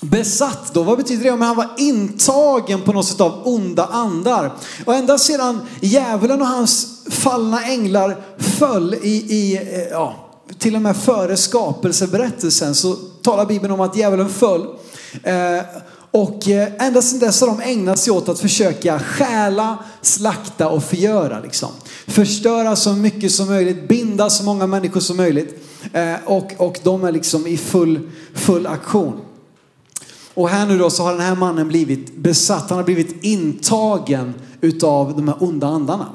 besatt 0.01 0.73
då, 0.73 0.83
vad 0.83 0.97
betyder 0.97 1.23
det? 1.23 1.31
Om 1.31 1.41
han 1.41 1.55
var 1.55 1.69
intagen 1.77 2.81
på 2.81 2.93
något 2.93 3.07
sätt 3.07 3.21
av 3.21 3.41
onda 3.47 3.85
andar. 3.85 4.51
Och 4.85 4.95
ända 4.95 5.17
sedan 5.17 5.61
djävulen 5.79 6.41
och 6.41 6.47
hans 6.47 6.87
fallna 7.09 7.63
änglar 7.63 8.17
föll 8.37 8.93
i, 8.93 9.35
i 9.35 9.55
eh, 9.57 9.87
ja, 9.91 10.26
till 10.57 10.75
och 10.75 10.81
med 10.81 10.97
före 10.97 11.37
skapelseberättelsen 11.37 12.75
så 12.75 12.93
talar 12.93 13.45
Bibeln 13.45 13.73
om 13.73 13.81
att 13.81 13.97
djävulen 13.97 14.29
föll. 14.29 14.65
Eh, 15.23 15.61
och 16.11 16.49
eh, 16.49 16.69
ända 16.79 17.01
sedan 17.01 17.19
dess 17.19 17.41
har 17.41 17.47
de 17.47 17.61
ägnat 17.61 17.99
sig 17.99 18.13
åt 18.13 18.29
att 18.29 18.39
försöka 18.39 18.99
stjäla, 18.99 19.77
slakta 20.01 20.69
och 20.69 20.83
förgöra. 20.83 21.39
Liksom. 21.39 21.69
Förstöra 22.07 22.75
så 22.75 22.93
mycket 22.93 23.31
som 23.31 23.47
möjligt, 23.47 23.87
binda 23.87 24.29
så 24.29 24.43
många 24.43 24.67
människor 24.67 24.99
som 24.99 25.17
möjligt. 25.17 25.63
Eh, 25.93 26.15
och, 26.25 26.53
och 26.57 26.79
de 26.83 27.03
är 27.03 27.11
liksom 27.11 27.47
i 27.47 27.57
full, 27.57 28.09
full 28.33 28.67
aktion. 28.67 29.19
Och 30.33 30.49
här 30.49 30.65
nu 30.65 30.77
då 30.77 30.89
så 30.89 31.03
har 31.03 31.11
den 31.11 31.21
här 31.21 31.35
mannen 31.35 31.67
blivit 31.67 32.17
besatt, 32.17 32.69
han 32.69 32.77
har 32.77 32.85
blivit 32.85 33.23
intagen 33.23 34.33
utav 34.61 35.15
de 35.15 35.27
här 35.27 35.43
onda 35.43 35.67
andarna. 35.67 36.07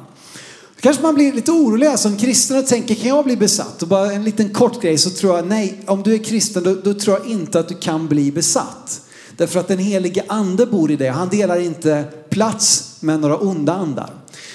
Kanske 0.83 1.03
man 1.03 1.15
blir 1.15 1.33
lite 1.33 1.53
orolig 1.53 1.87
alltså, 1.87 2.09
som 2.09 2.19
kristen 2.19 2.59
och 2.59 2.67
tänker, 2.67 2.95
kan 2.95 3.09
jag 3.09 3.25
bli 3.25 3.37
besatt? 3.37 3.83
Och 3.83 3.89
bara 3.89 4.13
en 4.13 4.25
liten 4.25 4.51
kort 4.51 4.83
grej 4.83 4.99
så 4.99 5.11
tror 5.11 5.37
jag, 5.37 5.47
nej, 5.47 5.81
om 5.87 6.03
du 6.03 6.15
är 6.15 6.19
kristen 6.19 6.63
då, 6.63 6.75
då 6.75 6.95
tror 6.95 7.19
jag 7.19 7.27
inte 7.27 7.61
att 7.61 7.69
du 7.69 7.75
kan 7.75 8.09
bli 8.09 8.33
besatt. 8.33 9.01
Därför 9.37 9.61
att 9.61 9.69
den 9.69 9.79
helige 9.79 10.25
ande 10.29 10.67
bor 10.67 10.91
i 10.91 10.97
dig. 10.97 11.09
Han 11.09 11.29
delar 11.29 11.59
inte 11.59 12.05
plats 12.31 12.97
med 13.01 13.21
några 13.21 13.37
onda 13.37 13.73
andar. 13.73 14.11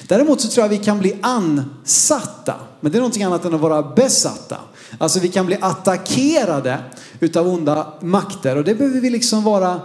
Däremot 0.08 0.42
så 0.42 0.48
tror 0.48 0.64
jag 0.64 0.70
vi 0.70 0.78
kan 0.78 1.00
bli 1.00 1.18
ansatta. 1.22 2.56
Men 2.80 2.92
det 2.92 2.98
är 2.98 3.00
någonting 3.00 3.24
annat 3.24 3.46
än 3.46 3.54
att 3.54 3.62
vara 3.62 3.84
besatta. 3.84 4.58
Alltså 4.98 5.20
vi 5.20 5.28
kan 5.28 5.46
bli 5.46 5.58
attackerade 5.62 6.80
utav 7.20 7.48
onda 7.48 7.94
makter 8.02 8.56
och 8.56 8.64
det 8.64 8.76
behöver 8.76 9.00
vi 9.00 9.10
liksom 9.10 9.44
vara 9.44 9.80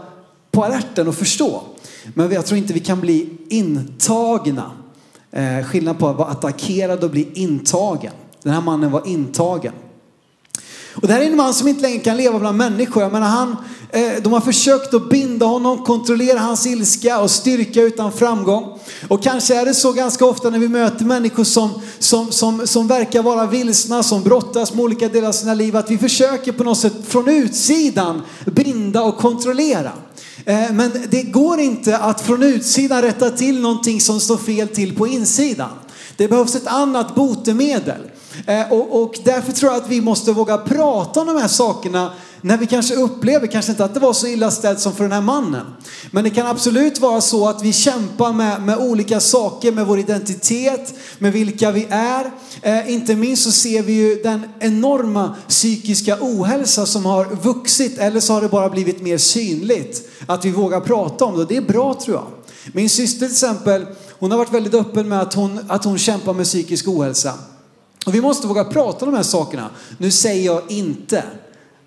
på 0.50 0.64
alerten 0.64 1.08
och 1.08 1.14
förstå. 1.14 1.62
Men 2.14 2.32
jag 2.32 2.46
tror 2.46 2.58
inte 2.58 2.72
vi 2.72 2.80
kan 2.80 3.00
bli 3.00 3.30
intagna. 3.48 4.70
Eh, 5.32 5.64
skillnad 5.64 5.98
på 5.98 6.08
att 6.08 6.16
vara 6.16 6.28
attackerad 6.28 7.04
och 7.04 7.10
bli 7.10 7.28
intagen. 7.34 8.12
Den 8.42 8.52
här 8.52 8.60
mannen 8.60 8.90
var 8.90 9.06
intagen. 9.06 9.72
Och 10.94 11.06
det 11.06 11.12
här 11.12 11.20
är 11.20 11.26
en 11.26 11.36
man 11.36 11.54
som 11.54 11.68
inte 11.68 11.82
längre 11.82 11.98
kan 11.98 12.16
leva 12.16 12.38
bland 12.38 12.58
människor. 12.58 13.02
Jag 13.02 13.12
menar 13.12 13.26
han, 13.26 13.56
eh, 13.90 14.22
de 14.22 14.32
har 14.32 14.40
försökt 14.40 14.94
att 14.94 15.10
binda 15.10 15.46
honom, 15.46 15.84
kontrollera 15.84 16.38
hans 16.38 16.66
ilska 16.66 17.20
och 17.20 17.30
styrka 17.30 17.82
utan 17.82 18.12
framgång. 18.12 18.78
Och 19.08 19.22
kanske 19.22 19.60
är 19.60 19.64
det 19.64 19.74
så 19.74 19.92
ganska 19.92 20.26
ofta 20.26 20.50
när 20.50 20.58
vi 20.58 20.68
möter 20.68 21.04
människor 21.04 21.44
som, 21.44 21.70
som, 21.98 22.32
som, 22.32 22.66
som 22.66 22.88
verkar 22.88 23.22
vara 23.22 23.46
vilsna, 23.46 24.02
som 24.02 24.22
brottas 24.22 24.74
med 24.74 24.84
olika 24.84 25.08
delar 25.08 25.28
av 25.28 25.32
sina 25.32 25.54
liv, 25.54 25.76
att 25.76 25.90
vi 25.90 25.98
försöker 25.98 26.52
på 26.52 26.64
något 26.64 26.78
sätt 26.78 26.94
från 27.06 27.28
utsidan 27.28 28.22
binda 28.44 29.02
och 29.02 29.16
kontrollera. 29.16 29.92
Eh, 30.44 30.72
men 30.72 30.92
det 31.08 31.22
går 31.22 31.60
inte 31.60 31.98
att 31.98 32.20
från 32.20 32.42
utsidan 32.42 33.02
rätta 33.02 33.30
till 33.30 33.60
någonting 33.60 34.00
som 34.00 34.20
står 34.20 34.36
fel 34.36 34.68
till 34.68 34.96
på 34.96 35.06
insidan. 35.06 35.70
Det 36.16 36.28
behövs 36.28 36.54
ett 36.54 36.66
annat 36.66 37.14
botemedel. 37.14 38.00
Eh, 38.46 38.72
och 38.72 39.18
därför 39.24 39.52
tror 39.52 39.72
jag 39.72 39.82
att 39.82 39.88
vi 39.88 40.00
måste 40.00 40.32
våga 40.32 40.58
prata 40.58 41.20
om 41.20 41.26
de 41.26 41.36
här 41.36 41.48
sakerna 41.48 42.12
när 42.44 42.58
vi 42.58 42.66
kanske 42.66 42.94
upplever, 42.94 43.46
kanske 43.46 43.72
inte 43.72 43.84
att 43.84 43.94
det 43.94 44.00
var 44.00 44.12
så 44.12 44.26
illa 44.26 44.50
ställt 44.50 44.80
som 44.80 44.92
för 44.94 45.04
den 45.04 45.12
här 45.12 45.20
mannen. 45.20 45.66
Men 46.10 46.24
det 46.24 46.30
kan 46.30 46.46
absolut 46.46 47.00
vara 47.00 47.20
så 47.20 47.48
att 47.48 47.62
vi 47.62 47.72
kämpar 47.72 48.32
med, 48.32 48.62
med 48.62 48.78
olika 48.78 49.20
saker, 49.20 49.72
med 49.72 49.86
vår 49.86 49.98
identitet, 49.98 50.94
med 51.18 51.32
vilka 51.32 51.70
vi 51.70 51.86
är. 51.90 52.30
Eh, 52.62 52.92
inte 52.92 53.14
minst 53.14 53.42
så 53.44 53.52
ser 53.52 53.82
vi 53.82 53.92
ju 53.92 54.22
den 54.22 54.42
enorma 54.60 55.36
psykiska 55.48 56.18
ohälsa 56.20 56.86
som 56.86 57.06
har 57.06 57.24
vuxit, 57.42 57.98
eller 57.98 58.20
så 58.20 58.32
har 58.32 58.40
det 58.40 58.48
bara 58.48 58.68
blivit 58.68 59.02
mer 59.02 59.18
synligt. 59.18 60.08
Att 60.26 60.44
vi 60.44 60.50
vågar 60.50 60.80
prata 60.80 61.24
om 61.24 61.38
det, 61.38 61.44
det 61.44 61.56
är 61.56 61.62
bra 61.62 61.94
tror 61.94 62.16
jag. 62.16 62.26
Min 62.74 62.90
syster 62.90 63.18
till 63.18 63.32
exempel, 63.32 63.86
hon 64.18 64.30
har 64.30 64.38
varit 64.38 64.54
väldigt 64.54 64.74
öppen 64.74 65.08
med 65.08 65.20
att 65.20 65.34
hon, 65.34 65.58
att 65.68 65.84
hon 65.84 65.98
kämpar 65.98 66.34
med 66.34 66.46
psykisk 66.46 66.88
ohälsa. 66.88 67.34
Och 68.06 68.14
vi 68.14 68.20
måste 68.20 68.46
våga 68.46 68.64
prata 68.64 69.04
om 69.04 69.10
de 69.10 69.16
här 69.16 69.24
sakerna. 69.24 69.70
Nu 69.98 70.10
säger 70.10 70.46
jag 70.46 70.62
inte 70.68 71.24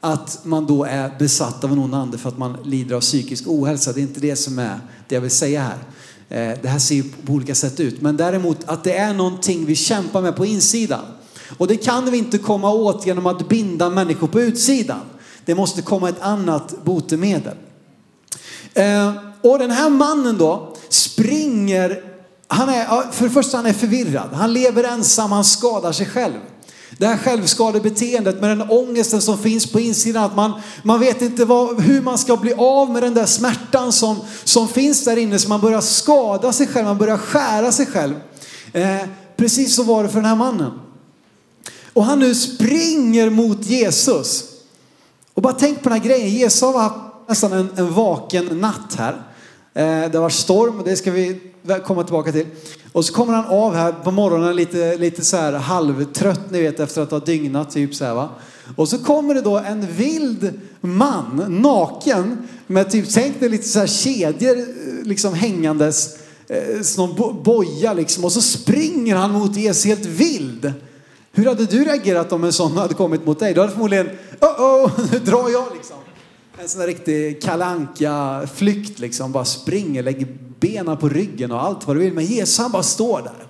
att 0.06 0.40
man 0.44 0.66
då 0.66 0.84
är 0.84 1.16
besatt 1.20 1.64
av 1.64 1.72
en 1.72 1.80
ond 1.80 1.96
ande 1.96 2.18
för 2.18 2.30
att 2.30 2.38
man 2.38 2.58
lider 2.64 2.96
av 2.96 3.02
psykisk 3.02 3.44
ohälsa. 3.48 3.94
Det 3.94 4.00
är 4.00 4.02
inte 4.02 4.20
det 4.20 4.36
som 4.36 4.60
är 4.60 4.80
det 5.08 5.16
jag 5.16 5.22
vill 5.22 5.32
säga 5.32 5.62
här. 5.62 5.78
Eh, 6.30 6.60
det 6.62 6.68
här 6.68 6.80
ser 6.80 6.96
ju 6.96 7.04
på 7.04 7.34
olika 7.34 7.56
sätt 7.56 7.80
ut. 7.80 8.02
Men 8.02 8.18
däremot 8.18 8.58
att 8.66 8.84
det 8.84 8.98
är 8.98 9.14
någonting 9.14 9.66
vi 9.66 9.76
kämpar 9.76 10.22
med 10.22 10.36
på 10.36 10.46
insidan. 10.46 11.06
Och 11.58 11.68
det 11.68 11.78
kan 11.78 12.12
vi 12.12 12.18
inte 12.18 12.38
komma 12.38 12.72
åt 12.72 13.06
genom 13.06 13.26
att 13.26 13.50
binda 13.50 13.90
människor 13.90 14.28
på 14.28 14.42
utsidan. 14.42 15.02
Det 15.46 15.56
måste 15.56 15.82
komma 15.82 16.10
ett 16.10 16.22
annat 16.22 16.84
botemedel. 16.84 17.58
Eh, 18.74 19.14
och 19.42 19.60
den 19.60 19.72
här 19.72 19.90
mannen 19.90 20.38
då 20.38 20.76
springer 20.90 22.04
han 22.48 22.70
är, 22.70 23.12
för 23.12 23.24
det 23.24 23.32
första 23.32 23.58
han 23.58 23.66
är 23.66 23.74
förvirrad. 23.74 24.30
Han 24.34 24.54
lever 24.54 24.84
ensam, 24.84 25.32
han 25.32 25.44
skadar 25.44 25.92
sig 25.92 26.06
själv. 26.06 26.40
Det 26.98 27.06
här 27.06 27.18
självskadebeteendet 27.18 28.42
med 28.42 28.50
den 28.50 28.70
ångesten 28.70 29.22
som 29.22 29.38
finns 29.38 29.72
på 29.72 29.80
insidan. 29.80 30.24
Att 30.24 30.36
man, 30.36 30.62
man 30.84 31.00
vet 31.00 31.22
inte 31.22 31.46
vad, 31.46 31.82
hur 31.82 32.02
man 32.02 32.18
ska 32.18 32.38
bli 32.38 32.54
av 32.54 32.90
med 32.90 33.04
den 33.04 33.14
där 33.14 33.26
smärtan 33.26 33.92
som, 33.92 34.20
som 34.44 34.68
finns 34.68 35.06
där 35.06 35.18
inne. 35.18 35.40
Så 35.40 35.50
man 35.50 35.62
börjar 35.62 35.82
skada 35.82 36.54
sig 36.54 36.68
själv, 36.68 36.86
man 36.86 36.98
börjar 36.98 37.18
skära 37.18 37.72
sig 37.72 37.86
själv. 37.86 38.16
Eh, 38.74 39.02
precis 39.38 39.76
så 39.76 39.84
var 39.84 40.04
det 40.04 40.10
för 40.10 40.16
den 40.16 40.26
här 40.26 40.36
mannen. 40.36 40.72
Och 41.94 42.06
han 42.06 42.20
nu 42.20 42.36
springer 42.36 43.30
mot 43.30 43.66
Jesus. 43.66 44.44
Och 45.34 45.42
bara 45.42 45.54
tänk 45.54 45.84
på 45.84 45.90
den 45.90 46.00
här 46.00 46.06
grejen. 46.06 46.30
Jesus 46.30 46.62
har 46.62 46.80
haft 46.80 46.96
nästan 47.28 47.54
en, 47.54 47.70
en 47.76 47.94
vaken 47.94 48.46
natt 48.46 48.96
här. 48.98 49.35
Eh, 49.78 50.02
det 50.02 50.08
det 50.08 50.20
var 50.20 50.30
storm, 50.30 50.80
och 50.80 50.86
det 50.86 50.96
ska 50.96 51.12
vi 51.12 51.40
komma 51.84 52.04
tillbaka 52.04 52.32
till. 52.32 52.46
Och 52.92 53.06
så 53.06 53.14
kommer 53.14 53.34
han 53.34 53.46
av 53.46 53.76
här 53.76 53.92
på 53.92 54.12
morgonen 54.12 54.56
lite, 54.56 54.98
lite 54.98 55.26
så 55.26 55.38
här 55.38 55.54
halvtrött, 55.54 56.52
ni 56.52 56.62
vet 56.62 56.80
efter 56.80 57.02
att 57.02 57.12
ha 57.12 57.20
dygnat 57.20 57.72
typ 57.72 57.96
så 57.96 58.06
här 58.06 58.14
va. 58.14 58.30
Och 58.76 58.90
så 58.90 58.98
kommer 58.98 59.34
det 59.34 59.42
då 59.42 59.58
en 59.58 59.88
vild 59.88 60.54
man, 60.82 61.46
naken, 61.48 62.48
med 62.68 62.92
typ, 62.92 63.14
tänk 63.14 63.40
dig 63.40 63.50
lite 63.50 63.68
så 63.68 63.80
här 63.80 63.88
kedjor 63.88 64.58
eh, 64.58 64.66
liksom 65.04 65.34
hängandes, 65.34 66.18
eh, 66.48 66.98
någon 66.98 67.44
boja 67.44 67.94
liksom. 67.94 68.26
Och 68.26 68.32
så 68.32 68.42
springer 68.42 69.16
han 69.16 69.32
mot 69.32 69.56
Jesus 69.56 69.86
helt 69.86 70.06
vild. 70.06 70.74
Hur 71.32 71.46
hade 71.46 71.66
du 71.66 71.84
reagerat 71.84 72.32
om 72.32 72.44
en 72.44 72.54
sån 72.54 72.78
hade 72.78 72.94
kommit 72.94 73.26
mot 73.26 73.40
dig? 73.40 73.54
Du 73.54 73.60
hade 73.60 73.72
förmodligen, 73.72 74.10
oh 74.42 74.62
oh, 74.62 74.92
nu 75.12 75.20
drar 75.20 75.50
jag 75.50 75.66
liksom. 75.76 75.98
En 76.62 76.70
sån 76.70 76.80
där 76.80 76.88
riktig 76.88 77.42
kalanka 77.42 78.48
flykt 78.54 79.00
liksom. 79.00 79.32
Bara 79.32 79.46
springer, 79.46 80.04
lägger 80.04 80.28
benen 80.60 80.98
på 80.98 81.10
ryggen 81.10 81.52
och 81.52 81.64
allt 81.64 81.88
vad 81.88 81.96
du 81.96 82.00
vill. 82.00 82.14
Men 82.14 82.26
Jesus 82.26 82.58
han 82.58 82.72
bara 82.72 82.84
står 82.84 83.22
där. 83.22 83.48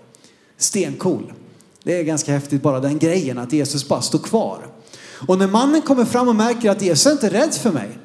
Stencool. 0.57 1.33
Det 1.83 1.99
är 1.99 2.03
ganska 2.03 2.31
häftigt 2.31 2.61
bara 2.61 2.79
den 2.79 2.99
grejen 2.99 3.37
att 3.37 3.53
Jesus 3.53 3.87
bara 3.87 4.01
står 4.01 4.19
kvar. 4.19 4.67
Och 5.27 5.37
när 5.37 5.47
mannen 5.47 5.81
kommer 5.81 6.05
fram 6.05 6.27
och 6.27 6.35
märker 6.35 6.69
att 6.69 6.81
Jesus 6.81 7.05
är 7.05 7.11
inte 7.11 7.29
rädd 7.29 7.53
för 7.53 7.71
mig. 7.71 7.97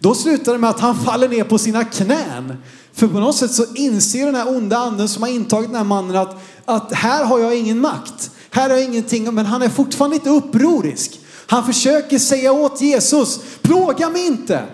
Då 0.00 0.14
slutar 0.14 0.52
det 0.52 0.58
med 0.58 0.70
att 0.70 0.80
han 0.80 0.94
faller 0.94 1.28
ner 1.28 1.44
på 1.44 1.58
sina 1.58 1.84
knän. 1.84 2.56
För 2.92 3.08
på 3.08 3.20
något 3.20 3.36
sätt 3.36 3.52
så 3.52 3.64
inser 3.74 4.26
den 4.26 4.34
här 4.34 4.48
onda 4.48 4.76
anden 4.76 5.08
som 5.08 5.22
har 5.22 5.30
intagit 5.30 5.68
den 5.68 5.76
här 5.76 5.84
mannen 5.84 6.16
att, 6.16 6.36
att 6.64 6.92
här 6.92 7.24
har 7.24 7.38
jag 7.38 7.56
ingen 7.56 7.80
makt. 7.80 8.30
Här 8.50 8.70
har 8.70 8.76
jag 8.76 8.84
ingenting, 8.84 9.34
men 9.34 9.46
han 9.46 9.62
är 9.62 9.68
fortfarande 9.68 10.16
inte 10.16 10.30
upprorisk. 10.30 11.19
Han 11.50 11.64
försöker 11.66 12.18
säga 12.18 12.52
åt 12.52 12.80
Jesus, 12.80 13.40
plåga 13.62 14.10
mig 14.10 14.26
inte. 14.26 14.64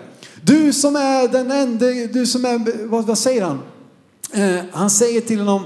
Du 0.41 0.73
som 0.73 0.95
är 0.95 1.27
den 1.27 1.51
enda, 1.51 1.85
du 2.13 2.25
som 2.25 2.45
är, 2.45 2.87
vad, 2.87 3.05
vad 3.05 3.17
säger 3.17 3.41
han? 3.41 3.59
Eh, 4.33 4.63
han 4.71 4.89
säger 4.89 5.21
till 5.21 5.39
honom, 5.39 5.63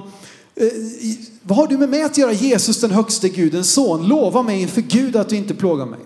eh, 0.55 0.67
vad 1.43 1.57
har 1.57 1.67
du 1.67 1.77
med 1.77 1.89
mig 1.89 2.03
att 2.03 2.17
göra 2.17 2.31
Jesus 2.31 2.81
den 2.81 2.91
högste 2.91 3.29
Gudens 3.29 3.73
son? 3.73 4.07
Lova 4.07 4.43
mig 4.43 4.61
inför 4.61 4.81
Gud 4.81 5.15
att 5.15 5.29
du 5.29 5.35
inte 5.35 5.53
plågar 5.53 5.85
mig. 5.85 5.99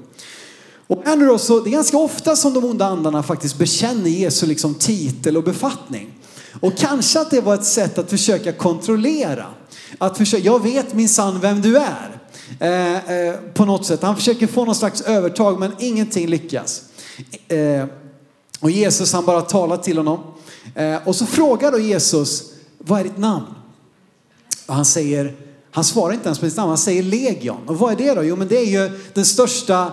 Och 0.87 1.01
här 1.05 1.27
då 1.27 1.37
så, 1.37 1.59
det 1.59 1.69
är 1.69 1.71
ganska 1.71 1.97
ofta 1.97 2.35
som 2.35 2.53
de 2.53 2.65
onda 2.65 2.85
andarna 2.85 3.23
faktiskt 3.23 3.57
bekänner 3.57 4.09
Jesu 4.09 4.45
liksom 4.45 4.73
titel 4.73 5.37
och 5.37 5.43
befattning. 5.43 6.13
Och 6.59 6.77
kanske 6.77 7.19
att 7.19 7.31
det 7.31 7.41
var 7.41 7.53
ett 7.53 7.65
sätt 7.65 7.97
att 7.97 8.09
försöka 8.09 8.53
kontrollera. 8.53 9.45
Att 9.97 10.17
försöka, 10.17 10.45
jag 10.45 10.63
vet 10.63 10.93
min 10.93 11.09
sann 11.09 11.39
vem 11.39 11.61
du 11.61 11.77
är. 11.77 12.24
Eh, 12.59 12.95
eh, 12.95 13.35
på 13.53 13.65
något 13.65 13.85
sätt. 13.85 14.01
Han 14.01 14.15
försöker 14.15 14.47
få 14.47 14.65
någon 14.65 14.75
slags 14.75 15.01
övertag 15.01 15.59
men 15.59 15.71
ingenting 15.79 16.27
lyckas. 16.27 16.81
Eh, 17.47 17.85
och 18.59 18.71
Jesus 18.71 19.13
han 19.13 19.25
bara 19.25 19.41
talar 19.41 19.77
till 19.77 19.97
honom. 19.97 20.19
Eh, 20.75 21.07
och 21.07 21.15
så 21.15 21.25
frågar 21.25 21.71
då 21.71 21.79
Jesus, 21.79 22.43
vad 22.77 22.99
är 22.99 23.03
ditt 23.03 23.17
namn? 23.17 23.45
Och 24.65 24.75
han 24.75 24.85
säger, 24.85 25.35
han 25.71 25.83
svarar 25.83 26.13
inte 26.13 26.25
ens 26.25 26.39
på 26.39 26.45
sitt 26.49 26.57
namn, 26.57 26.69
han 26.69 26.77
säger 26.77 27.03
legion. 27.03 27.61
Och 27.67 27.79
vad 27.79 27.91
är 27.91 27.97
det 27.97 28.13
då? 28.13 28.23
Jo 28.23 28.35
men 28.35 28.47
det 28.47 28.57
är 28.57 28.65
ju 28.65 28.99
den 29.13 29.25
största 29.25 29.91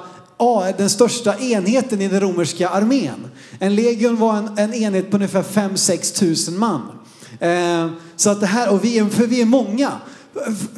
den 0.76 0.90
största 0.90 1.38
enheten 1.38 2.00
i 2.00 2.08
den 2.08 2.20
romerska 2.20 2.68
armén. 2.68 3.30
En 3.58 3.74
legion 3.74 4.16
var 4.16 4.36
en, 4.36 4.58
en 4.58 4.74
enhet 4.74 5.10
på 5.10 5.16
ungefär 5.16 5.42
5-6 5.42 6.18
tusen 6.18 6.58
man. 6.58 6.82
Eh, 7.40 7.88
så 8.16 8.30
att 8.30 8.40
det 8.40 8.46
här, 8.46 8.68
och 8.72 8.84
vi 8.84 8.98
är, 8.98 9.08
för 9.08 9.26
vi 9.26 9.40
är 9.40 9.46
många. 9.46 9.92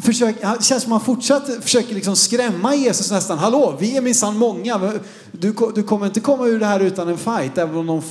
Försök, 0.02 0.40
det 0.40 0.64
känns 0.64 0.82
som 0.82 0.92
att 0.92 1.02
han 1.02 1.06
fortsatt 1.16 1.50
försöker 1.60 1.94
liksom 1.94 2.16
skrämma 2.16 2.74
Jesus 2.74 3.10
nästan. 3.10 3.38
Hallå, 3.38 3.76
vi 3.80 3.96
är 3.96 4.00
minsann 4.02 4.38
många. 4.38 4.92
Du, 5.32 5.54
du 5.74 5.82
kommer 5.82 6.06
inte 6.06 6.20
komma 6.20 6.46
ur 6.46 6.60
det 6.60 6.66
här 6.66 6.80
utan 6.80 7.08
en 7.08 7.18
fight. 7.18 7.58
Även 7.58 7.76
om 7.76 7.86
de 7.86 8.02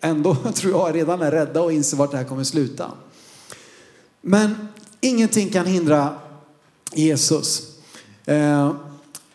ändå, 0.00 0.34
tror 0.54 0.72
jag, 0.72 0.94
redan 0.94 1.22
är 1.22 1.30
rädda 1.30 1.62
och 1.62 1.72
inser 1.72 1.96
vart 1.96 2.10
det 2.10 2.16
här 2.16 2.24
kommer 2.24 2.44
sluta. 2.44 2.90
Men 4.20 4.68
ingenting 5.00 5.48
kan 5.48 5.66
hindra 5.66 6.14
Jesus. 6.92 7.62
Eh, 8.24 8.72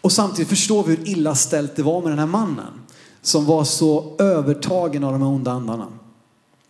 och 0.01 0.11
samtidigt 0.11 0.49
förstår 0.49 0.83
vi 0.83 0.95
hur 0.95 1.07
illa 1.07 1.35
ställt 1.35 1.75
det 1.75 1.83
var 1.83 2.01
med 2.01 2.11
den 2.11 2.19
här 2.19 2.25
mannen. 2.25 2.73
Som 3.21 3.45
var 3.45 3.63
så 3.63 4.15
övertagen 4.19 5.03
av 5.03 5.11
de 5.11 5.21
här 5.21 5.29
onda 5.29 5.51
andarna. 5.51 5.87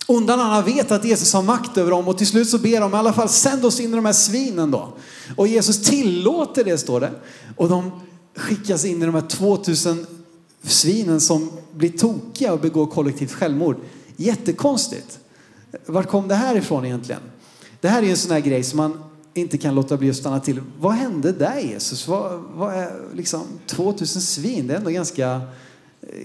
Ondarna 0.08 0.62
vet 0.62 0.92
att 0.92 1.06
Jesus 1.06 1.34
har 1.34 1.44
makt 1.44 1.78
över 1.78 1.92
dem 1.92 2.08
och 2.08 2.18
till 2.18 2.28
slut 2.28 2.50
så 2.50 2.58
ber 2.58 2.82
de 2.82 2.94
i 2.94 2.96
alla 2.96 3.14
fall 3.14 3.30
sänd 3.30 3.66
oss 3.66 3.80
in 3.80 3.94
i 3.94 3.96
de 3.96 4.06
här 4.06 4.14
svinen 4.14 4.72
då. 4.72 4.94
Och 5.36 5.48
Jesus 5.48 5.84
tillåter 5.84 6.64
det 6.64 6.78
står 6.78 7.00
det. 7.00 7.12
Och 7.58 7.70
de 7.70 7.92
skickas 8.36 8.86
in 8.86 9.04
i 9.04 9.06
de 9.06 9.16
här 9.16 9.22
2000 9.22 10.06
svinen 10.64 11.22
som 11.22 11.52
blir 11.74 11.90
tokiga 11.90 12.54
och 12.54 12.60
begår 12.60 12.86
kollektivt 12.86 13.32
självmord. 13.32 13.76
Jättekonstigt. 14.16 15.20
Var 15.86 16.04
kom 16.04 16.28
det 16.28 16.36
här 16.36 16.56
ifrån 16.56 16.86
egentligen? 16.86 17.22
Det 17.82 17.88
här 17.88 18.04
är 18.04 18.10
en 18.10 18.18
sån 18.18 18.32
här 18.32 18.40
grej 18.40 18.64
som 18.64 18.78
man 18.78 19.04
inte 19.34 19.58
kan 19.58 19.76
låta 19.76 19.98
bli 19.98 20.10
att 20.10 20.16
stanna 20.16 20.40
till. 20.40 20.62
Vad 20.80 20.94
hände 20.94 21.32
där 21.32 21.60
Jesus? 21.60 22.08
Vad, 22.08 22.44
vad 22.56 22.76
är 22.76 22.92
liksom 23.14 23.44
2000 23.68 24.22
svin? 24.22 24.68
Det 24.68 24.74
är 24.74 24.78
ändå 24.78 24.90
ganska, 24.90 25.42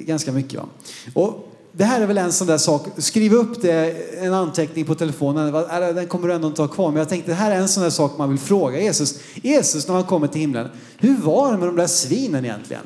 ganska 0.00 0.32
mycket. 0.32 0.60
Va? 0.60 0.68
Och 1.14 1.54
det 1.78 1.84
här 1.84 2.00
är 2.00 2.06
väl 2.06 2.18
en 2.18 2.32
sån 2.32 2.46
där 2.46 2.58
sak, 2.58 2.86
skriv 2.96 3.34
upp 3.34 3.62
det, 3.62 3.96
en 4.18 4.34
anteckning 4.34 4.84
på 4.84 4.94
telefonen, 4.94 5.52
den 5.94 6.06
kommer 6.06 6.28
du 6.28 6.34
ändå 6.34 6.48
inte 6.48 6.62
ha 6.62 6.68
kvar. 6.68 6.88
Men 6.90 6.98
jag 6.98 7.08
tänkte 7.08 7.30
det 7.30 7.34
här 7.34 7.50
är 7.50 7.56
en 7.56 7.68
sån 7.68 7.82
där 7.82 7.90
sak 7.90 8.18
man 8.18 8.28
vill 8.28 8.38
fråga 8.38 8.80
Jesus. 8.80 9.18
Jesus 9.34 9.88
när 9.88 9.94
han 9.94 10.04
kommer 10.04 10.26
till 10.26 10.40
himlen, 10.40 10.68
hur 10.96 11.16
var 11.16 11.52
det 11.52 11.58
med 11.58 11.68
de 11.68 11.76
där 11.76 11.86
svinen 11.86 12.44
egentligen? 12.44 12.82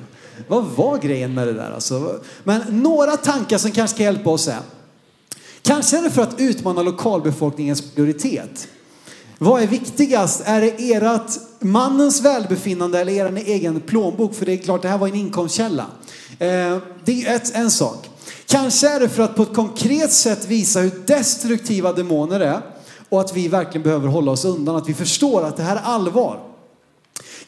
Vad 0.48 0.64
var 0.64 0.98
grejen 0.98 1.35
med 1.35 1.46
det 1.46 1.52
där 1.52 1.70
alltså? 1.74 2.20
Men 2.44 2.62
några 2.83 3.16
tankar 3.16 3.59
som 3.59 3.70
kanske 3.70 3.94
ska 3.94 4.02
hjälpa 4.02 4.31
oss 4.31 4.48
är, 4.48 4.61
kanske 5.62 5.98
är 5.98 6.02
det 6.02 6.11
för 6.11 6.22
att 6.22 6.40
utmana 6.40 6.83
lokalbefolkningens 6.83 7.94
prioritet. 7.94 8.68
Vad 9.38 9.62
är 9.62 9.66
viktigast? 9.66 10.42
Är 10.44 10.61
det 10.61 10.92
ert 10.92 11.31
mannens 11.59 12.20
välbefinnande 12.20 13.00
eller 13.00 13.12
er 13.12 13.42
egen 13.46 13.81
plånbok? 13.81 14.35
För 14.35 14.46
det 14.46 14.52
är 14.52 14.57
klart, 14.57 14.83
det 14.83 14.88
här 14.88 14.98
var 14.98 15.09
en 15.09 15.14
inkomstkälla. 15.14 15.87
Eh, 16.38 16.78
det 17.05 17.26
är 17.26 17.37
ett, 17.37 17.55
en 17.55 17.70
sak. 17.70 18.09
Kanske 18.53 18.88
är 18.88 19.01
det 19.01 19.09
för 19.09 19.23
att 19.23 19.37
på 19.37 19.43
ett 19.43 19.55
konkret 19.55 20.12
sätt 20.12 20.47
visa 20.47 20.81
hur 20.81 20.93
destruktiva 21.07 21.93
demoner 21.93 22.41
är 22.41 22.61
och 23.09 23.21
att 23.21 23.37
vi 23.37 23.49
verkligen 23.49 23.83
behöver 23.83 24.09
hålla 24.09 24.33
oss 24.33 24.45
undan, 24.45 24.77
att 24.77 24.88
vi 24.88 24.95
förstår 24.95 25.43
att 25.45 25.57
det 25.57 25.62
här 25.62 25.77
är 25.77 25.81
allvar. 25.81 26.41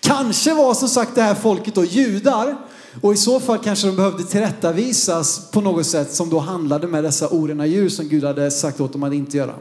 Kanske 0.01 0.55
var 0.55 0.75
som 0.75 0.89
sagt 0.89 1.15
det 1.15 1.23
här 1.23 1.35
folket 1.35 1.75
då 1.75 1.85
judar 1.85 2.57
och 3.03 3.13
i 3.13 3.17
så 3.17 3.41
fall 3.41 3.59
kanske 3.59 3.87
de 3.87 3.97
behövde 3.97 4.25
tillrättavisas 4.25 5.51
på 5.51 5.61
något 5.61 5.87
sätt 5.87 6.15
som 6.15 6.31
då 6.31 6.39
handlade 6.39 6.87
med 6.87 7.05
dessa 7.05 7.29
orena 7.29 7.67
djur 7.67 7.89
som 7.89 8.09
Gud 8.09 8.25
hade 8.25 8.51
sagt 8.51 8.81
åt 8.81 8.93
dem 8.93 9.03
att 9.03 9.15
inte 9.15 9.37
göra. 9.37 9.55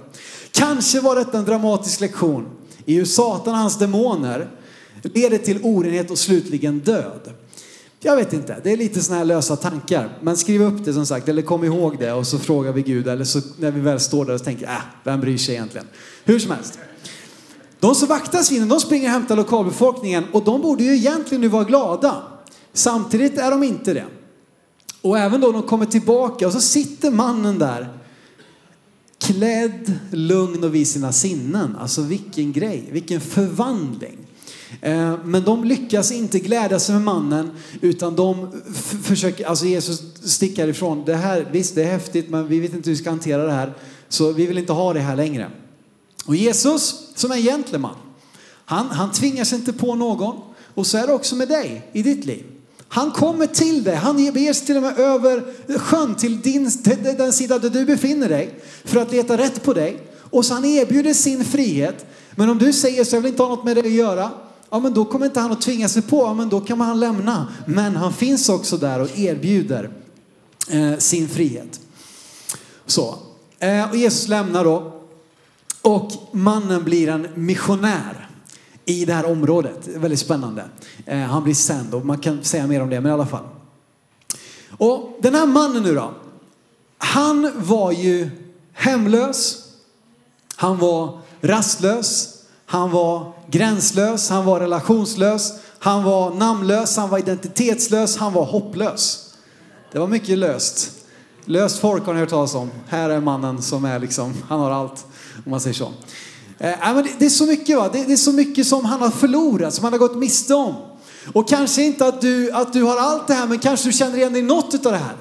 Kanske 0.51 0.99
var 0.99 1.15
detta 1.15 1.37
en 1.37 1.45
dramatisk 1.45 1.99
lektion 1.99 2.45
i 2.85 2.95
hur 2.95 3.05
Satan 3.05 3.53
och 3.53 3.59
hans 3.59 3.79
demoner 3.79 4.49
leder 5.01 5.37
till 5.37 5.59
orenhet 5.63 6.11
och 6.11 6.17
slutligen 6.17 6.79
död. 6.79 7.33
Jag 8.05 8.15
vet 8.15 8.33
inte, 8.33 8.59
det 8.63 8.71
är 8.71 8.77
lite 8.77 9.01
sådana 9.01 9.17
här 9.17 9.25
lösa 9.25 9.55
tankar. 9.55 10.17
Men 10.21 10.37
skriv 10.37 10.61
upp 10.61 10.85
det 10.85 10.93
som 10.93 11.05
sagt, 11.05 11.29
eller 11.29 11.41
kom 11.41 11.63
ihåg 11.63 11.99
det 11.99 12.13
och 12.13 12.27
så 12.27 12.39
frågar 12.39 12.71
vi 12.73 12.81
Gud. 12.81 13.07
Eller 13.07 13.25
så 13.25 13.41
när 13.57 13.71
vi 13.71 13.79
väl 13.79 13.99
står 13.99 14.25
där 14.25 14.33
och 14.33 14.43
tänker, 14.43 14.65
äh, 14.65 14.77
vem 15.03 15.21
bryr 15.21 15.37
sig 15.37 15.55
egentligen? 15.55 15.87
Hur 16.23 16.39
som 16.39 16.51
helst. 16.51 16.79
De 17.79 17.95
som 17.95 18.07
vaktar 18.07 18.39
svinen, 18.39 18.69
de 18.69 18.79
springer 18.79 19.05
och 19.05 19.11
hämtar 19.11 19.35
lokalbefolkningen 19.35 20.23
och 20.31 20.43
de 20.43 20.61
borde 20.61 20.83
ju 20.83 20.95
egentligen 20.95 21.41
nu 21.41 21.47
vara 21.47 21.63
glada. 21.63 22.23
Samtidigt 22.73 23.37
är 23.37 23.51
de 23.51 23.63
inte 23.63 23.93
det. 23.93 24.05
Och 25.01 25.19
även 25.19 25.41
då 25.41 25.51
de 25.51 25.63
kommer 25.63 25.85
tillbaka 25.85 26.47
och 26.47 26.53
så 26.53 26.61
sitter 26.61 27.11
mannen 27.11 27.59
där 27.59 27.99
klädd, 29.19 29.99
lugn 30.11 30.63
och 30.63 30.75
vid 30.75 30.87
sina 30.87 31.11
sinnen. 31.11 31.75
Alltså 31.75 32.01
vilken 32.01 32.51
grej, 32.51 32.89
vilken 32.91 33.21
förvandling. 33.21 34.17
Eh, 34.81 35.17
men 35.25 35.43
de 35.43 35.63
lyckas 35.63 36.11
inte 36.11 36.39
glädja 36.39 36.79
sig 36.79 36.95
med 36.95 37.03
mannen 37.03 37.49
utan 37.81 38.15
de 38.15 38.61
försöker, 39.03 39.45
alltså 39.45 39.65
Jesus 39.65 40.01
sticker 40.23 40.67
ifrån. 40.67 41.05
Det 41.05 41.15
här, 41.15 41.47
visst 41.51 41.75
det 41.75 41.83
är 41.83 41.91
häftigt 41.91 42.29
men 42.29 42.47
vi 42.47 42.59
vet 42.59 42.73
inte 42.73 42.89
hur 42.89 42.95
vi 42.95 43.01
ska 43.01 43.09
hantera 43.09 43.45
det 43.45 43.51
här. 43.51 43.73
Så 44.09 44.31
vi 44.31 44.45
vill 44.45 44.57
inte 44.57 44.73
ha 44.73 44.93
det 44.93 44.99
här 44.99 45.15
längre. 45.15 45.51
Och 46.25 46.35
Jesus 46.35 47.11
som 47.15 47.31
är 47.31 47.35
en 47.35 47.41
gentleman, 47.41 47.95
han, 48.65 48.87
han 48.87 49.11
tvingar 49.11 49.43
sig 49.43 49.57
inte 49.57 49.73
på 49.73 49.95
någon. 49.95 50.35
Och 50.73 50.87
så 50.87 50.97
är 50.97 51.07
det 51.07 51.13
också 51.13 51.35
med 51.35 51.47
dig 51.47 51.89
i 51.93 52.03
ditt 52.03 52.25
liv. 52.25 52.45
Han 52.87 53.11
kommer 53.11 53.47
till 53.47 53.83
dig, 53.83 53.95
han 53.95 54.15
beger 54.15 54.53
sig 54.53 54.65
till 54.65 54.77
och 54.77 54.81
med 54.81 54.99
över 54.99 55.43
sjön 55.77 56.15
till 56.15 56.41
din, 56.41 56.71
den 57.17 57.33
sida 57.33 57.59
där 57.59 57.69
du 57.69 57.85
befinner 57.85 58.29
dig 58.29 58.59
för 58.85 59.01
att 59.01 59.11
leta 59.11 59.37
rätt 59.37 59.63
på 59.63 59.73
dig. 59.73 59.99
Och 60.15 60.45
så 60.45 60.53
han 60.53 60.65
erbjuder 60.65 61.13
sin 61.13 61.45
frihet. 61.45 62.05
Men 62.35 62.49
om 62.49 62.57
du 62.57 62.73
säger 62.73 63.03
så 63.03 63.15
jag 63.15 63.21
vill 63.21 63.31
inte 63.31 63.43
ha 63.43 63.49
något 63.49 63.65
med 63.65 63.75
det 63.75 63.81
att 63.81 63.91
göra, 63.91 64.31
ja 64.73 64.79
men 64.79 64.93
då 64.93 65.05
kommer 65.05 65.25
inte 65.25 65.39
han 65.39 65.51
att 65.51 65.61
tvinga 65.61 65.89
sig 65.89 66.01
på, 66.01 66.17
ja 66.17 66.33
men 66.33 66.49
då 66.49 66.61
kan 66.61 66.81
han 66.81 66.99
lämna. 66.99 67.47
Men 67.65 67.95
han 67.95 68.13
finns 68.13 68.49
också 68.49 68.77
där 68.77 68.99
och 68.99 69.19
erbjuder 69.19 69.89
eh, 70.69 70.97
sin 70.97 71.29
frihet. 71.29 71.79
Så, 72.85 73.15
eh, 73.59 73.89
och 73.89 73.95
Jesus 73.95 74.27
lämnar 74.27 74.63
då 74.63 75.01
och 75.81 76.11
mannen 76.31 76.83
blir 76.83 77.09
en 77.09 77.27
missionär 77.35 78.29
i 78.85 79.05
det 79.05 79.13
här 79.13 79.25
området. 79.25 79.87
Väldigt 79.87 80.19
spännande. 80.19 80.65
Eh, 81.05 81.19
han 81.19 81.43
blir 81.43 81.53
sänd 81.53 81.93
och 81.93 82.05
man 82.05 82.17
kan 82.17 82.43
säga 82.43 82.67
mer 82.67 82.81
om 82.81 82.89
det, 82.89 83.01
men 83.01 83.11
i 83.11 83.13
alla 83.13 83.25
fall. 83.25 83.45
Och 84.77 85.17
den 85.21 85.35
här 85.35 85.45
mannen 85.45 85.83
nu 85.83 85.95
då. 85.95 86.13
Han 86.97 87.51
var 87.55 87.91
ju 87.91 88.29
hemlös. 88.73 89.67
Han 90.55 90.77
var 90.77 91.19
rastlös. 91.41 92.29
Han 92.65 92.91
var 92.91 93.33
gränslös. 93.53 94.29
Han 94.29 94.45
var 94.45 94.59
relationslös. 94.59 95.53
Han 95.79 96.03
var 96.03 96.33
namnlös. 96.33 96.97
Han 96.97 97.09
var 97.09 97.17
identitetslös. 97.17 98.17
Han 98.17 98.33
var 98.33 98.45
hopplös. 98.45 99.33
Det 99.91 99.99
var 99.99 100.07
mycket 100.07 100.37
löst. 100.37 100.91
Löst 101.45 101.79
folk 101.79 102.05
har 102.05 102.13
ni 102.13 102.19
hört 102.19 102.29
talas 102.29 102.55
om. 102.55 102.71
Här 102.87 103.09
är 103.09 103.19
mannen 103.19 103.61
som 103.61 103.85
är 103.85 103.99
liksom, 103.99 104.33
han 104.49 104.59
har 104.59 104.71
allt. 104.71 105.05
Om 105.45 105.51
man 105.51 105.59
säger 105.59 105.73
så. 105.73 105.91
Eh, 106.59 106.93
men 106.93 107.07
det, 107.19 107.25
är 107.25 107.29
så 107.29 107.45
mycket 107.45 107.77
va. 107.77 107.89
Det, 107.93 107.99
är 107.99 108.15
så 108.15 108.31
mycket 108.31 108.67
som 108.67 108.85
han 108.85 109.01
har 109.01 109.09
förlorat, 109.09 109.73
som 109.73 109.83
han 109.83 109.93
har 109.93 109.99
gått 109.99 110.15
miste 110.15 110.53
om. 110.53 110.75
Och 111.33 111.49
kanske 111.49 111.83
inte 111.83 112.07
att 112.07 112.21
du, 112.21 112.51
att 112.51 112.73
du 112.73 112.83
har 112.83 112.97
allt 112.97 113.27
det 113.27 113.33
här, 113.33 113.47
men 113.47 113.59
kanske 113.59 113.89
du 113.89 113.93
känner 113.93 114.17
igen 114.17 114.33
dig 114.33 114.41
i 114.41 114.45
något 114.45 114.85
av 114.85 114.91
det 114.91 114.97
här. 114.97 115.15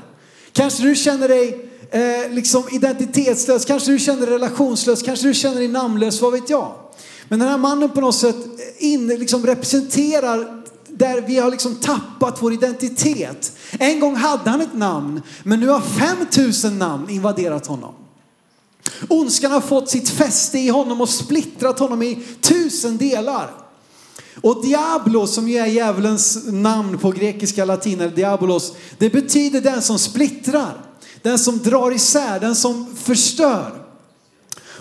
Kanske 0.53 0.83
du 0.83 0.95
känner 0.95 1.29
dig 1.29 1.71
eh, 1.91 2.31
liksom 2.31 2.65
identitetslös, 2.71 3.65
kanske 3.65 3.93
du 3.93 3.99
känner 3.99 4.27
dig 4.27 4.35
relationslös, 4.35 5.03
kanske 5.03 5.27
du 5.27 5.35
känner 5.35 5.57
dig 5.57 5.69
namnlös, 5.69 6.21
vad 6.21 6.33
vet 6.33 6.51
jag. 6.51 6.73
Men 7.33 7.39
den 7.39 7.49
här 7.49 7.59
mannen 7.59 7.91
på 7.91 8.01
något 8.01 8.15
sätt 8.15 8.37
in, 8.79 9.07
liksom 9.07 9.47
representerar 9.47 10.63
där 10.89 11.21
vi 11.21 11.39
har 11.39 11.51
liksom 11.51 11.75
tappat 11.75 12.43
vår 12.43 12.53
identitet. 12.53 13.53
En 13.79 14.01
gång 14.01 14.17
hade 14.17 14.51
han 14.51 14.61
ett 14.61 14.75
namn, 14.75 15.23
men 15.43 15.61
nu 15.61 15.69
har 15.69 15.81
5000 15.81 16.79
namn 16.79 17.11
invaderat 17.11 17.67
honom. 17.67 17.95
Ondskan 19.09 19.53
har 19.53 19.61
fått 19.61 19.89
sitt 19.89 20.09
fäste 20.09 20.59
i 20.59 20.69
honom 20.69 21.01
och 21.01 21.09
splittrat 21.09 21.79
honom 21.79 22.03
i 22.03 22.19
tusen 22.41 22.97
delar. 22.97 23.51
Och 24.43 24.65
Diablo, 24.65 25.27
som 25.27 25.49
ju 25.49 25.57
är 25.57 25.67
djävulens 25.67 26.47
namn 26.47 26.99
på 26.99 27.11
grekiska 27.11 27.65
latin, 27.65 28.01
eller 28.01 28.17
diabolos, 28.17 28.73
det 28.99 29.11
betyder 29.11 29.61
den 29.61 29.83
som 29.83 29.99
splittrar, 29.99 30.85
den 31.23 31.39
som 31.39 31.59
drar 31.59 31.95
isär, 31.95 32.41
den 32.41 32.55
som 32.55 32.97
förstör. 32.97 33.82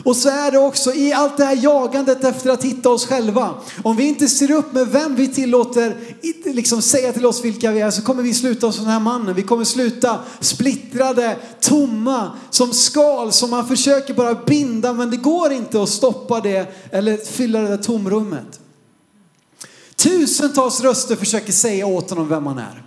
Och 0.04 0.16
så 0.16 0.30
är 0.30 0.52
det 0.52 0.58
också 0.58 0.94
i 0.94 1.14
allt 1.14 1.38
det 1.38 1.46
här 1.46 1.60
jagandet 1.64 2.24
efter 2.24 2.50
att 2.50 2.64
hitta 2.64 2.90
oss 2.90 3.08
själva. 3.08 3.54
Om 3.84 3.98
vi 3.98 4.08
inte 4.08 4.28
ser 4.28 4.52
upp 4.52 4.74
med 4.74 4.88
vem 4.88 5.16
vi 5.16 5.28
tillåter 5.28 5.96
liksom 6.54 6.82
säga 6.82 7.14
till 7.14 7.26
oss 7.26 7.46
vilka 7.46 7.72
vi 7.72 7.82
är 7.82 7.92
så 7.92 8.02
kommer 8.02 8.24
vi 8.24 8.34
sluta 8.34 8.72
som 8.72 8.84
den 8.84 8.94
här 8.94 9.00
mannen. 9.00 9.36
Vi 9.36 9.42
kommer 9.42 9.64
sluta 9.64 10.20
splittrade, 10.40 11.38
tomma, 11.60 12.32
som 12.50 12.74
skal 12.74 13.32
som 13.32 13.50
man 13.50 13.68
försöker 13.68 14.14
bara 14.14 14.36
binda 14.36 14.94
men 14.94 15.12
det 15.12 15.18
går 15.18 15.52
inte 15.52 15.84
att 15.84 15.90
stoppa 15.90 16.42
det 16.42 16.76
eller 16.92 17.18
fylla 17.18 17.60
det 17.60 17.68
där 17.68 17.78
tomrummet. 17.78 18.60
Tusentals 19.96 20.82
röster 20.82 21.16
försöker 21.16 21.52
säga 21.52 21.86
åt 21.86 22.10
honom 22.10 22.30
vem 22.30 22.48
han 22.48 22.58
är. 22.58 22.84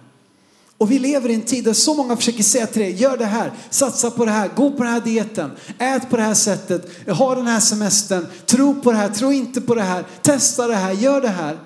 Och 0.78 0.90
vi 0.90 0.98
lever 0.98 1.28
i 1.28 1.34
en 1.34 1.42
tid 1.42 1.64
där 1.64 1.72
så 1.72 1.94
många 1.94 2.16
försöker 2.16 2.42
säga 2.42 2.66
till 2.66 2.82
dig, 2.82 2.92
gör 2.92 3.16
det 3.16 3.24
här, 3.24 3.52
satsa 3.70 4.10
på 4.10 4.24
det 4.24 4.30
här, 4.30 4.50
gå 4.56 4.70
på 4.70 4.82
den 4.82 4.92
här 4.92 5.00
dieten, 5.00 5.50
ät 5.78 6.10
på 6.10 6.16
det 6.16 6.22
här 6.22 6.34
sättet, 6.34 7.08
ha 7.08 7.34
den 7.34 7.46
här 7.46 7.60
semestern, 7.60 8.26
tro 8.46 8.80
på 8.80 8.92
det 8.92 8.96
här, 8.96 9.08
tro 9.08 9.32
inte 9.32 9.60
på 9.60 9.74
det 9.74 9.82
här, 9.82 10.04
testa 10.22 10.66
det 10.66 10.74
här, 10.74 10.92
gör 10.92 11.20
det 11.20 11.28
här. 11.28 11.58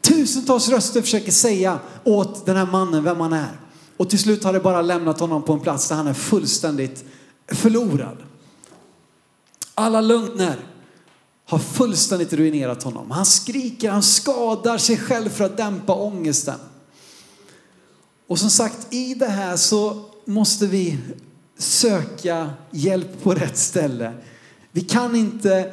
Tusentals 0.00 0.68
röster 0.68 1.02
försöker 1.02 1.32
säga 1.32 1.78
åt 2.04 2.46
den 2.46 2.56
här 2.56 2.66
mannen 2.66 3.04
vem 3.04 3.20
han 3.20 3.32
är. 3.32 3.60
Och 3.96 4.10
till 4.10 4.18
slut 4.18 4.44
har 4.44 4.52
det 4.52 4.60
bara 4.60 4.82
lämnat 4.82 5.20
honom 5.20 5.42
på 5.42 5.52
en 5.52 5.60
plats 5.60 5.88
där 5.88 5.96
han 5.96 6.06
är 6.06 6.14
fullständigt 6.14 7.04
förlorad. 7.48 8.16
Alla 9.74 10.00
lögner 10.00 10.56
har 11.46 11.58
fullständigt 11.58 12.32
ruinerat 12.32 12.82
honom. 12.82 13.10
Han 13.10 13.26
skriker, 13.26 13.90
han 13.90 14.02
skadar 14.02 14.78
sig 14.78 14.98
själv 14.98 15.28
för 15.28 15.44
att 15.44 15.56
dämpa 15.56 15.94
ångesten. 15.94 16.58
Och 18.28 18.38
som 18.38 18.50
sagt, 18.50 18.94
i 18.94 19.14
det 19.14 19.28
här 19.28 19.56
så 19.56 20.04
måste 20.24 20.66
vi 20.66 20.98
söka 21.58 22.50
hjälp 22.70 23.22
på 23.22 23.34
rätt 23.34 23.56
ställe. 23.56 24.12
Vi 24.72 24.80
kan 24.80 25.16
inte 25.16 25.72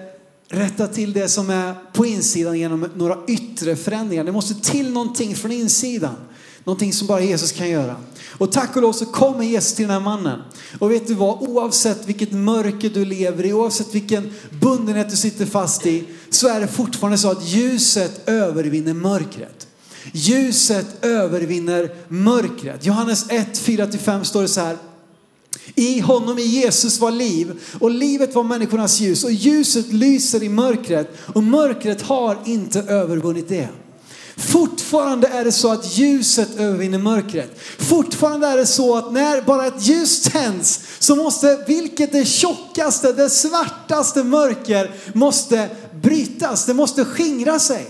rätta 0.50 0.88
till 0.88 1.14
det 1.14 1.28
som 1.28 1.50
är 1.50 1.76
på 1.94 2.06
insidan 2.06 2.60
genom 2.60 2.90
några 2.96 3.18
yttre 3.28 3.76
förändringar. 3.76 4.24
Det 4.24 4.32
måste 4.32 4.72
till 4.72 4.94
någonting 4.94 5.36
från 5.36 5.52
insidan. 5.52 6.16
Någonting 6.64 6.94
som 6.94 7.08
bara 7.08 7.22
Jesus 7.22 7.52
kan 7.52 7.70
göra. 7.70 7.96
Och 8.38 8.52
tack 8.52 8.76
och 8.76 8.82
lov 8.82 8.94
så 8.94 9.06
kommer 9.06 9.44
Jesus 9.44 9.74
till 9.74 9.84
den 9.84 9.94
här 9.94 10.00
mannen. 10.00 10.40
Och 10.80 10.92
vet 10.92 11.08
du 11.08 11.14
vad? 11.14 11.42
Oavsett 11.42 12.08
vilket 12.08 12.32
mörker 12.32 12.90
du 12.90 13.06
lever 13.06 13.46
i, 13.46 13.54
oavsett 13.54 13.96
vilken 13.96 14.32
bundenhet 14.62 15.10
du 15.10 15.16
sitter 15.16 15.46
fast 15.46 15.86
i, 15.86 16.04
så 16.30 16.48
är 16.48 16.60
det 16.60 16.68
fortfarande 16.68 17.18
så 17.18 17.32
att 17.32 17.48
ljuset 17.48 18.22
övervinner 18.30 18.94
mörkret. 18.94 19.68
Ljuset 20.12 20.86
övervinner 21.02 21.90
mörkret. 22.08 22.86
Johannes 22.86 23.26
1, 23.30 23.48
4-5 23.54 24.24
står 24.24 24.42
det 24.42 24.48
så 24.48 24.62
här. 24.62 24.78
I 25.76 26.00
honom, 26.00 26.40
i 26.40 26.42
Jesus 26.42 27.00
var 27.00 27.12
liv 27.12 27.60
och 27.80 27.92
livet 27.92 28.36
var 28.36 28.44
människornas 28.44 29.00
ljus 29.00 29.24
och 29.24 29.32
ljuset 29.32 29.94
lyser 29.94 30.44
i 30.44 30.50
mörkret 30.50 31.14
och 31.34 31.44
mörkret 31.44 32.02
har 32.02 32.38
inte 32.46 32.80
övervunnit 32.80 33.50
det. 33.50 33.68
Fortfarande 34.38 35.28
är 35.28 35.44
det 35.44 35.52
så 35.52 35.72
att 35.72 35.98
ljuset 35.98 36.50
övervinner 36.58 36.98
mörkret. 36.98 37.60
Fortfarande 37.78 38.48
är 38.48 38.58
det 38.58 38.66
så 38.66 38.96
att 38.96 39.14
när 39.14 39.42
bara 39.42 39.68
ett 39.68 39.88
ljus 39.88 40.22
tänds 40.22 40.80
så 41.00 41.16
måste, 41.16 41.64
vilket 41.68 42.12
det 42.12 42.26
tjockaste, 42.26 43.14
det 43.14 43.30
svartaste 43.30 44.24
mörker 44.24 44.92
måste 45.14 45.70
brytas. 46.02 46.66
Det 46.66 46.74
måste 46.74 47.06
skingra 47.06 47.60
sig. 47.60 47.86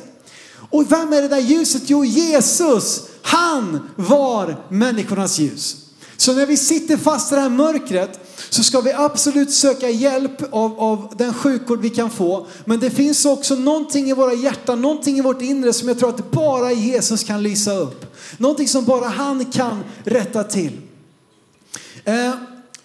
Och 0.74 0.92
vem 0.92 1.14
är 1.14 1.22
det 1.22 1.28
där 1.28 1.40
ljuset? 1.40 1.84
Jo, 1.86 2.06
Jesus. 2.06 3.02
Han 3.22 3.90
var 3.96 4.66
människornas 4.70 5.40
ljus. 5.40 5.76
Så 6.18 6.34
när 6.34 6.46
vi 6.46 6.58
sitter 6.58 6.98
fast 6.98 7.32
i 7.32 7.36
det 7.36 7.42
här 7.42 7.50
mörkret 7.50 8.20
så 8.50 8.64
ska 8.64 8.82
vi 8.82 8.94
absolut 8.94 9.54
söka 9.54 9.90
hjälp 9.90 10.54
av, 10.54 10.80
av 10.80 11.14
den 11.18 11.34
sjukvård 11.34 11.80
vi 11.80 11.90
kan 11.90 12.10
få. 12.10 12.48
Men 12.66 12.80
det 12.80 12.90
finns 12.90 13.26
också 13.26 13.56
någonting 13.56 14.10
i 14.10 14.14
våra 14.14 14.34
hjärtan, 14.34 14.82
någonting 14.82 15.18
i 15.18 15.22
vårt 15.22 15.42
inre 15.42 15.74
som 15.74 15.88
jag 15.88 16.00
tror 16.00 16.10
att 16.10 16.32
bara 16.32 16.72
Jesus 16.72 17.24
kan 17.24 17.44
lysa 17.44 17.74
upp. 17.74 18.16
Någonting 18.38 18.68
som 18.68 18.86
bara 18.86 19.08
han 19.08 19.46
kan 19.46 19.84
rätta 20.04 20.44
till. 20.44 20.82
Eh, 22.04 22.34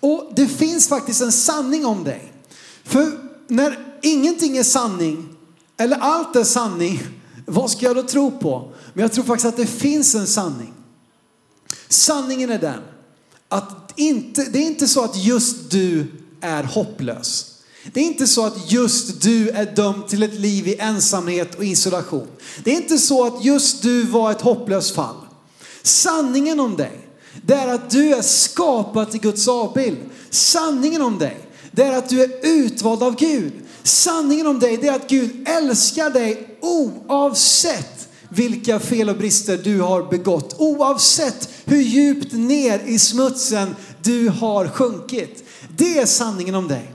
och 0.01 0.33
det 0.37 0.47
finns 0.47 0.89
faktiskt 0.89 1.21
en 1.21 1.33
sanning 1.33 1.87
om 1.87 2.05
dig. 2.05 2.33
För 2.85 3.11
när 3.47 3.79
ingenting 4.03 4.57
är 4.57 4.63
sanning, 4.63 5.29
eller 5.77 5.97
allt 5.97 6.37
är 6.37 6.45
sanning, 6.45 7.03
vad 7.49 7.71
ska 7.71 7.87
jag 7.87 7.97
då 7.97 8.03
tro 8.03 8.31
på? 8.31 8.73
Men 8.95 9.03
jag 9.03 9.13
tror 9.13 9.25
faktiskt 9.25 9.47
att 9.47 9.57
det 9.57 9.67
finns 9.67 10.15
en 10.15 10.27
sanning. 10.27 10.75
Sanningen 11.89 12.51
är 12.51 12.59
den 12.59 12.81
att 13.49 13.93
inte, 13.97 14.45
det 14.45 14.59
är 14.59 14.67
inte 14.67 14.89
så 14.89 15.05
att 15.05 15.17
just 15.17 15.71
du 15.71 16.07
är 16.41 16.63
hopplös. 16.63 17.55
Det 17.93 18.01
är 18.01 18.05
inte 18.05 18.27
så 18.27 18.47
att 18.47 18.73
just 18.73 19.23
du 19.23 19.49
är 19.49 19.77
dömd 19.77 20.09
till 20.09 20.23
ett 20.23 20.35
liv 20.35 20.69
i 20.69 20.77
ensamhet 20.79 21.55
och 21.55 21.65
isolation. 21.65 22.27
Det 22.65 22.71
är 22.71 22.77
inte 22.77 22.99
så 22.99 23.27
att 23.27 23.45
just 23.45 23.83
du 23.83 24.03
var 24.03 24.31
ett 24.31 24.41
hopplöst 24.41 24.95
fall. 24.95 25.17
Sanningen 25.83 26.61
om 26.61 26.77
dig, 26.77 27.09
det 27.47 27.55
är 27.55 27.69
att 27.69 27.91
du 27.91 28.15
är 28.15 28.23
skapad 28.23 29.11
till 29.11 29.21
Guds 29.21 29.49
avbild. 29.49 29.99
Sanningen 30.31 31.03
om 31.03 31.19
dig, 31.19 31.49
det 31.71 31.83
är 31.83 31.99
att 31.99 32.09
du 32.09 32.23
är 32.23 32.31
utvald 32.43 33.03
av 33.03 33.17
Gud. 33.17 33.53
Sanningen 33.83 34.47
om 34.47 34.59
dig, 34.59 34.77
det 34.77 34.89
är 34.89 34.95
att 34.95 35.09
Gud 35.09 35.49
älskar 35.49 36.11
dig 36.11 36.48
oavsett 36.61 38.09
vilka 38.29 38.81
fel 38.81 39.09
och 39.09 39.17
brister 39.17 39.59
du 39.59 39.81
har 39.81 40.03
begått. 40.03 40.55
Oavsett 40.59 41.49
hur 41.65 41.81
djupt 41.83 42.33
ner 42.33 42.79
i 42.87 42.99
smutsen 42.99 43.77
du 44.03 44.29
har 44.29 44.69
sjunkit. 44.69 45.45
Det 45.77 45.99
är 45.99 46.07
sanningen 46.07 46.55
om 46.55 46.69
dig. 46.69 46.93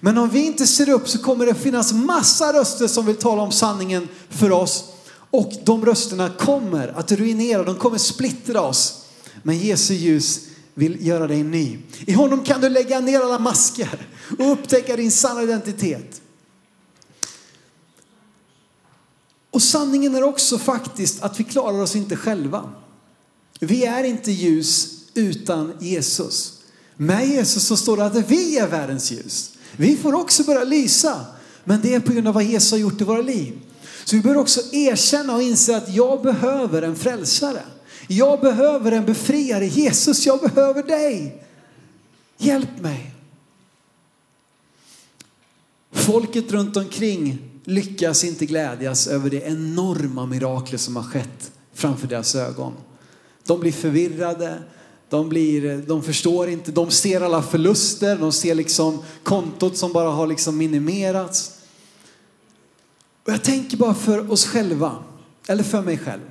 Men 0.00 0.18
om 0.18 0.28
vi 0.28 0.46
inte 0.46 0.66
ser 0.66 0.88
upp 0.88 1.08
så 1.08 1.18
kommer 1.18 1.46
det 1.46 1.54
finnas 1.54 1.92
massa 1.92 2.52
röster 2.52 2.86
som 2.86 3.06
vill 3.06 3.16
tala 3.16 3.42
om 3.42 3.52
sanningen 3.52 4.08
för 4.30 4.52
oss. 4.52 4.84
Och 5.30 5.52
de 5.64 5.84
rösterna 5.84 6.28
kommer 6.28 6.88
att 6.88 7.12
ruinera, 7.12 7.64
de 7.64 7.74
kommer 7.74 7.98
splittra 7.98 8.60
oss. 8.60 9.04
Men 9.42 9.58
Jesu 9.58 9.94
ljus 9.94 10.40
vill 10.74 11.06
göra 11.06 11.26
dig 11.26 11.42
ny. 11.42 11.78
I 12.06 12.12
honom 12.12 12.44
kan 12.44 12.60
du 12.60 12.68
lägga 12.68 13.00
ner 13.00 13.20
alla 13.20 13.38
masker 13.38 14.06
och 14.38 14.52
upptäcka 14.52 14.96
din 14.96 15.10
sanna 15.10 15.42
identitet. 15.42 16.20
Och 19.50 19.62
sanningen 19.62 20.14
är 20.14 20.22
också 20.22 20.58
faktiskt 20.58 21.22
att 21.22 21.40
vi 21.40 21.44
klarar 21.44 21.82
oss 21.82 21.96
inte 21.96 22.16
själva. 22.16 22.72
Vi 23.60 23.84
är 23.84 24.04
inte 24.04 24.32
ljus 24.32 24.88
utan 25.14 25.72
Jesus. 25.80 26.60
Med 26.96 27.28
Jesus 27.28 27.66
så 27.66 27.76
står 27.76 27.96
det 27.96 28.04
att 28.04 28.30
vi 28.30 28.58
är 28.58 28.68
världens 28.68 29.10
ljus. 29.12 29.50
Vi 29.76 29.96
får 29.96 30.14
också 30.14 30.44
börja 30.44 30.64
lysa, 30.64 31.26
men 31.64 31.80
det 31.80 31.94
är 31.94 32.00
på 32.00 32.12
grund 32.12 32.28
av 32.28 32.34
vad 32.34 32.44
Jesus 32.44 32.70
har 32.70 32.78
gjort 32.78 33.00
i 33.00 33.04
våra 33.04 33.22
liv. 33.22 33.60
Så 34.04 34.16
vi 34.16 34.22
bör 34.22 34.36
också 34.36 34.60
erkänna 34.72 35.34
och 35.34 35.42
inse 35.42 35.76
att 35.76 35.94
jag 35.94 36.22
behöver 36.22 36.82
en 36.82 36.96
frälsare. 36.96 37.62
Jag 38.08 38.40
behöver 38.40 38.92
en 38.92 39.04
befriare. 39.04 39.66
Jesus, 39.66 40.26
jag 40.26 40.40
behöver 40.40 40.82
dig. 40.82 41.44
Hjälp 42.38 42.80
mig. 42.80 43.14
Folket 45.92 46.52
runt 46.52 46.76
omkring 46.76 47.49
lyckas 47.70 48.24
inte 48.24 48.46
glädjas 48.46 49.06
över 49.06 49.30
det 49.30 49.40
enorma 49.40 50.26
miraklet 50.26 50.80
som 50.80 50.96
har 50.96 51.02
skett 51.02 51.52
framför 51.74 52.06
deras 52.06 52.34
ögon. 52.34 52.72
De 53.46 53.60
blir 53.60 53.72
förvirrade, 53.72 54.62
de, 55.08 55.28
blir, 55.28 55.78
de 55.86 56.02
förstår 56.02 56.48
inte, 56.48 56.72
de 56.72 56.90
ser 56.90 57.20
alla 57.20 57.42
förluster, 57.42 58.16
de 58.16 58.32
ser 58.32 58.54
liksom 58.54 59.02
kontot 59.22 59.76
som 59.76 59.92
bara 59.92 60.10
har 60.10 60.26
liksom 60.26 60.56
minimerats. 60.56 61.52
Och 63.26 63.32
jag 63.32 63.42
tänker 63.42 63.76
bara 63.76 63.94
för 63.94 64.32
oss 64.32 64.46
själva, 64.46 64.96
eller 65.48 65.62
för 65.62 65.82
mig 65.82 65.98
själv, 65.98 66.22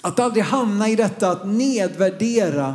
att 0.00 0.18
aldrig 0.18 0.44
hamna 0.44 0.88
i 0.88 0.96
detta 0.96 1.30
att 1.30 1.46
nedvärdera 1.46 2.74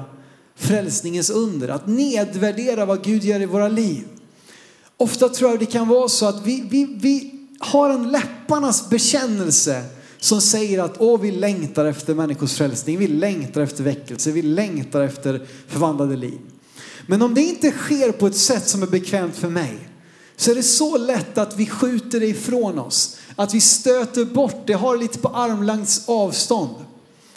frälsningens 0.55 1.29
under, 1.29 1.69
att 1.69 1.87
nedvärdera 1.87 2.85
vad 2.85 3.03
Gud 3.03 3.23
gör 3.23 3.41
i 3.41 3.45
våra 3.45 3.67
liv. 3.67 4.07
Ofta 4.97 5.29
tror 5.29 5.49
jag 5.51 5.59
det 5.59 5.65
kan 5.65 5.87
vara 5.87 6.09
så 6.09 6.25
att 6.25 6.45
vi, 6.45 6.67
vi, 6.69 6.97
vi 7.01 7.42
har 7.59 7.89
en 7.89 8.11
läpparnas 8.11 8.89
bekännelse 8.89 9.83
som 10.19 10.41
säger 10.41 10.79
att 10.79 10.95
Åh, 10.99 11.21
vi 11.21 11.31
längtar 11.31 11.85
efter 11.85 12.13
människors 12.15 12.53
frälsning, 12.53 12.99
vi 12.99 13.07
längtar 13.07 13.61
efter 13.61 13.83
väckelse, 13.83 14.31
vi 14.31 14.41
längtar 14.41 15.01
efter 15.01 15.47
förvandlade 15.67 16.15
liv. 16.15 16.39
Men 17.07 17.21
om 17.21 17.33
det 17.33 17.41
inte 17.41 17.71
sker 17.71 18.11
på 18.11 18.27
ett 18.27 18.37
sätt 18.37 18.67
som 18.67 18.83
är 18.83 18.87
bekvämt 18.87 19.35
för 19.35 19.49
mig 19.49 19.89
så 20.35 20.51
är 20.51 20.55
det 20.55 20.63
så 20.63 20.97
lätt 20.97 21.37
att 21.37 21.57
vi 21.57 21.65
skjuter 21.65 22.19
det 22.19 22.25
ifrån 22.25 22.79
oss. 22.79 23.17
Att 23.35 23.53
vi 23.53 23.61
stöter 23.61 24.25
bort 24.25 24.67
det, 24.67 24.73
har 24.73 24.97
lite 24.97 25.19
på 25.19 25.27
armlängds 25.27 26.09
avstånd. 26.09 26.75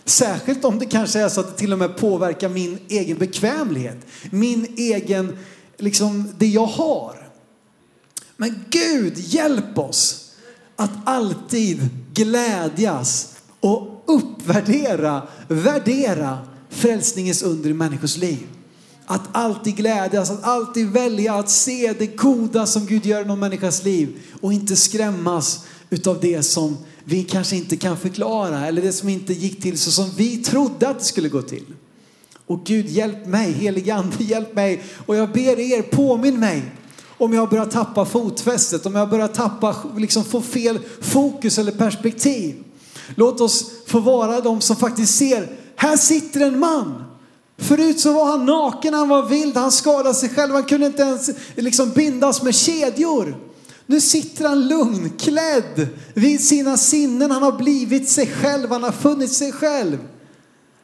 Särskilt 0.04 0.64
om 0.64 0.78
det 0.78 0.86
kanske 0.86 1.20
är 1.20 1.28
så 1.28 1.40
att 1.40 1.48
det 1.48 1.58
till 1.58 1.72
och 1.72 1.78
med 1.78 1.96
påverkar 1.96 2.48
min 2.48 2.78
egen 2.88 3.18
bekvämlighet. 3.18 3.98
Min 4.30 4.74
egen, 4.76 5.38
liksom 5.76 6.32
det 6.38 6.46
jag 6.46 6.66
har. 6.66 7.25
Men 8.36 8.64
Gud 8.70 9.18
hjälp 9.18 9.78
oss 9.78 10.30
att 10.76 10.90
alltid 11.04 11.88
glädjas 12.14 13.36
och 13.60 14.04
uppvärdera, 14.06 15.22
värdera 15.48 16.38
frälsningens 16.70 17.42
under 17.42 17.70
i 17.70 17.74
människors 17.74 18.16
liv. 18.16 18.46
Att 19.06 19.22
alltid 19.32 19.76
glädjas, 19.76 20.30
att 20.30 20.44
alltid 20.44 20.90
välja 20.90 21.34
att 21.34 21.50
se 21.50 21.94
det 21.98 22.06
goda 22.06 22.66
som 22.66 22.86
Gud 22.86 23.06
gör 23.06 23.22
i 23.22 23.24
någon 23.24 23.38
människas 23.38 23.84
liv 23.84 24.20
och 24.40 24.52
inte 24.52 24.76
skrämmas 24.76 25.64
utav 25.90 26.20
det 26.20 26.42
som 26.42 26.76
vi 27.04 27.24
kanske 27.24 27.56
inte 27.56 27.76
kan 27.76 27.96
förklara 27.96 28.66
eller 28.66 28.82
det 28.82 28.92
som 28.92 29.08
inte 29.08 29.32
gick 29.32 29.62
till 29.62 29.78
så 29.78 29.90
som 29.90 30.10
vi 30.16 30.36
trodde 30.36 30.88
att 30.88 30.98
det 30.98 31.04
skulle 31.04 31.28
gå 31.28 31.42
till. 31.42 31.64
Och 32.46 32.64
Gud 32.64 32.86
hjälp 32.86 33.26
mig, 33.26 33.52
helige 33.52 33.94
ande 33.94 34.24
hjälp 34.24 34.54
mig 34.54 34.82
och 35.06 35.16
jag 35.16 35.32
ber 35.32 35.58
er 35.58 35.82
påminn 35.82 36.40
mig 36.40 36.62
om 37.18 37.32
jag 37.32 37.48
börjar 37.48 37.66
tappa 37.66 38.04
fotfästet, 38.04 38.86
om 38.86 38.94
jag 38.94 39.10
börjar 39.10 39.28
tappa, 39.28 39.76
liksom 39.96 40.24
få 40.24 40.42
fel 40.42 40.78
fokus 41.00 41.58
eller 41.58 41.72
perspektiv. 41.72 42.64
Låt 43.14 43.40
oss 43.40 43.70
få 43.86 44.00
vara 44.00 44.40
de 44.40 44.60
som 44.60 44.76
faktiskt 44.76 45.14
ser, 45.18 45.48
här 45.76 45.96
sitter 45.96 46.40
en 46.40 46.58
man. 46.58 47.04
Förut 47.58 48.00
så 48.00 48.12
var 48.12 48.26
han 48.26 48.46
naken, 48.46 48.94
han 48.94 49.08
var 49.08 49.28
vild, 49.28 49.56
han 49.56 49.72
skadade 49.72 50.14
sig 50.14 50.28
själv, 50.28 50.52
han 50.54 50.64
kunde 50.64 50.86
inte 50.86 51.02
ens 51.02 51.30
liksom 51.54 51.90
bindas 51.90 52.42
med 52.42 52.54
kedjor. 52.54 53.36
Nu 53.86 54.00
sitter 54.00 54.48
han 54.48 54.68
lugn, 54.68 55.10
klädd 55.18 55.88
vid 56.14 56.44
sina 56.44 56.76
sinnen, 56.76 57.30
han 57.30 57.42
har 57.42 57.52
blivit 57.52 58.08
sig 58.08 58.26
själv, 58.26 58.70
han 58.70 58.82
har 58.82 58.92
funnit 58.92 59.32
sig 59.32 59.52
själv. 59.52 59.98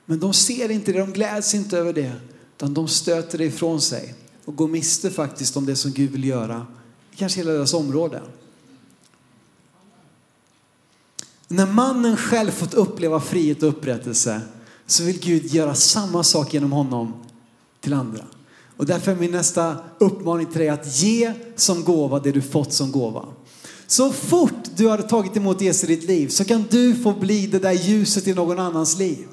Men 0.06 0.20
de 0.20 0.32
ser 0.32 0.70
inte 0.70 0.92
det, 0.92 0.98
de 0.98 1.12
gläds 1.12 1.54
inte 1.54 1.78
över 1.78 1.92
det, 1.92 2.12
utan 2.56 2.74
de 2.74 2.88
stöter 2.88 3.38
det 3.38 3.44
ifrån 3.44 3.80
sig 3.80 4.14
och 4.44 4.56
går 4.56 4.68
miste 4.68 5.10
faktiskt 5.10 5.56
om 5.56 5.66
det 5.66 5.76
som 5.76 5.90
Gud 5.90 6.10
vill 6.10 6.24
göra 6.24 6.66
i 7.12 7.16
kanske 7.16 7.40
hela 7.40 7.52
deras 7.52 7.74
område. 7.74 8.22
När 11.48 11.66
mannen 11.66 12.16
själv 12.16 12.50
fått 12.50 12.74
uppleva 12.74 13.20
frihet 13.20 13.62
och 13.62 13.68
upprättelse 13.68 14.40
så 14.86 15.02
vill 15.04 15.20
Gud 15.20 15.46
göra 15.46 15.74
samma 15.74 16.22
sak 16.22 16.54
genom 16.54 16.72
honom 16.72 17.12
till 17.80 17.92
andra. 17.92 18.24
Och 18.76 18.86
därför 18.86 19.12
är 19.12 19.16
min 19.16 19.30
nästa 19.30 19.76
uppmaning 19.98 20.46
till 20.46 20.58
dig 20.58 20.68
att 20.68 21.02
ge 21.02 21.32
som 21.56 21.84
gåva 21.84 22.20
det 22.20 22.32
du 22.32 22.42
fått 22.42 22.72
som 22.72 22.92
gåva. 22.92 23.26
Så 23.86 24.12
fort 24.12 24.76
du 24.76 24.86
har 24.86 24.98
tagit 24.98 25.36
emot 25.36 25.60
Jesus 25.60 25.84
i 25.84 25.86
ditt 25.86 26.08
liv 26.08 26.28
så 26.28 26.44
kan 26.44 26.64
du 26.70 26.94
få 26.94 27.12
bli 27.12 27.46
det 27.46 27.58
där 27.58 27.72
ljuset 27.72 28.26
i 28.26 28.34
någon 28.34 28.58
annans 28.58 28.98
liv. 28.98 29.26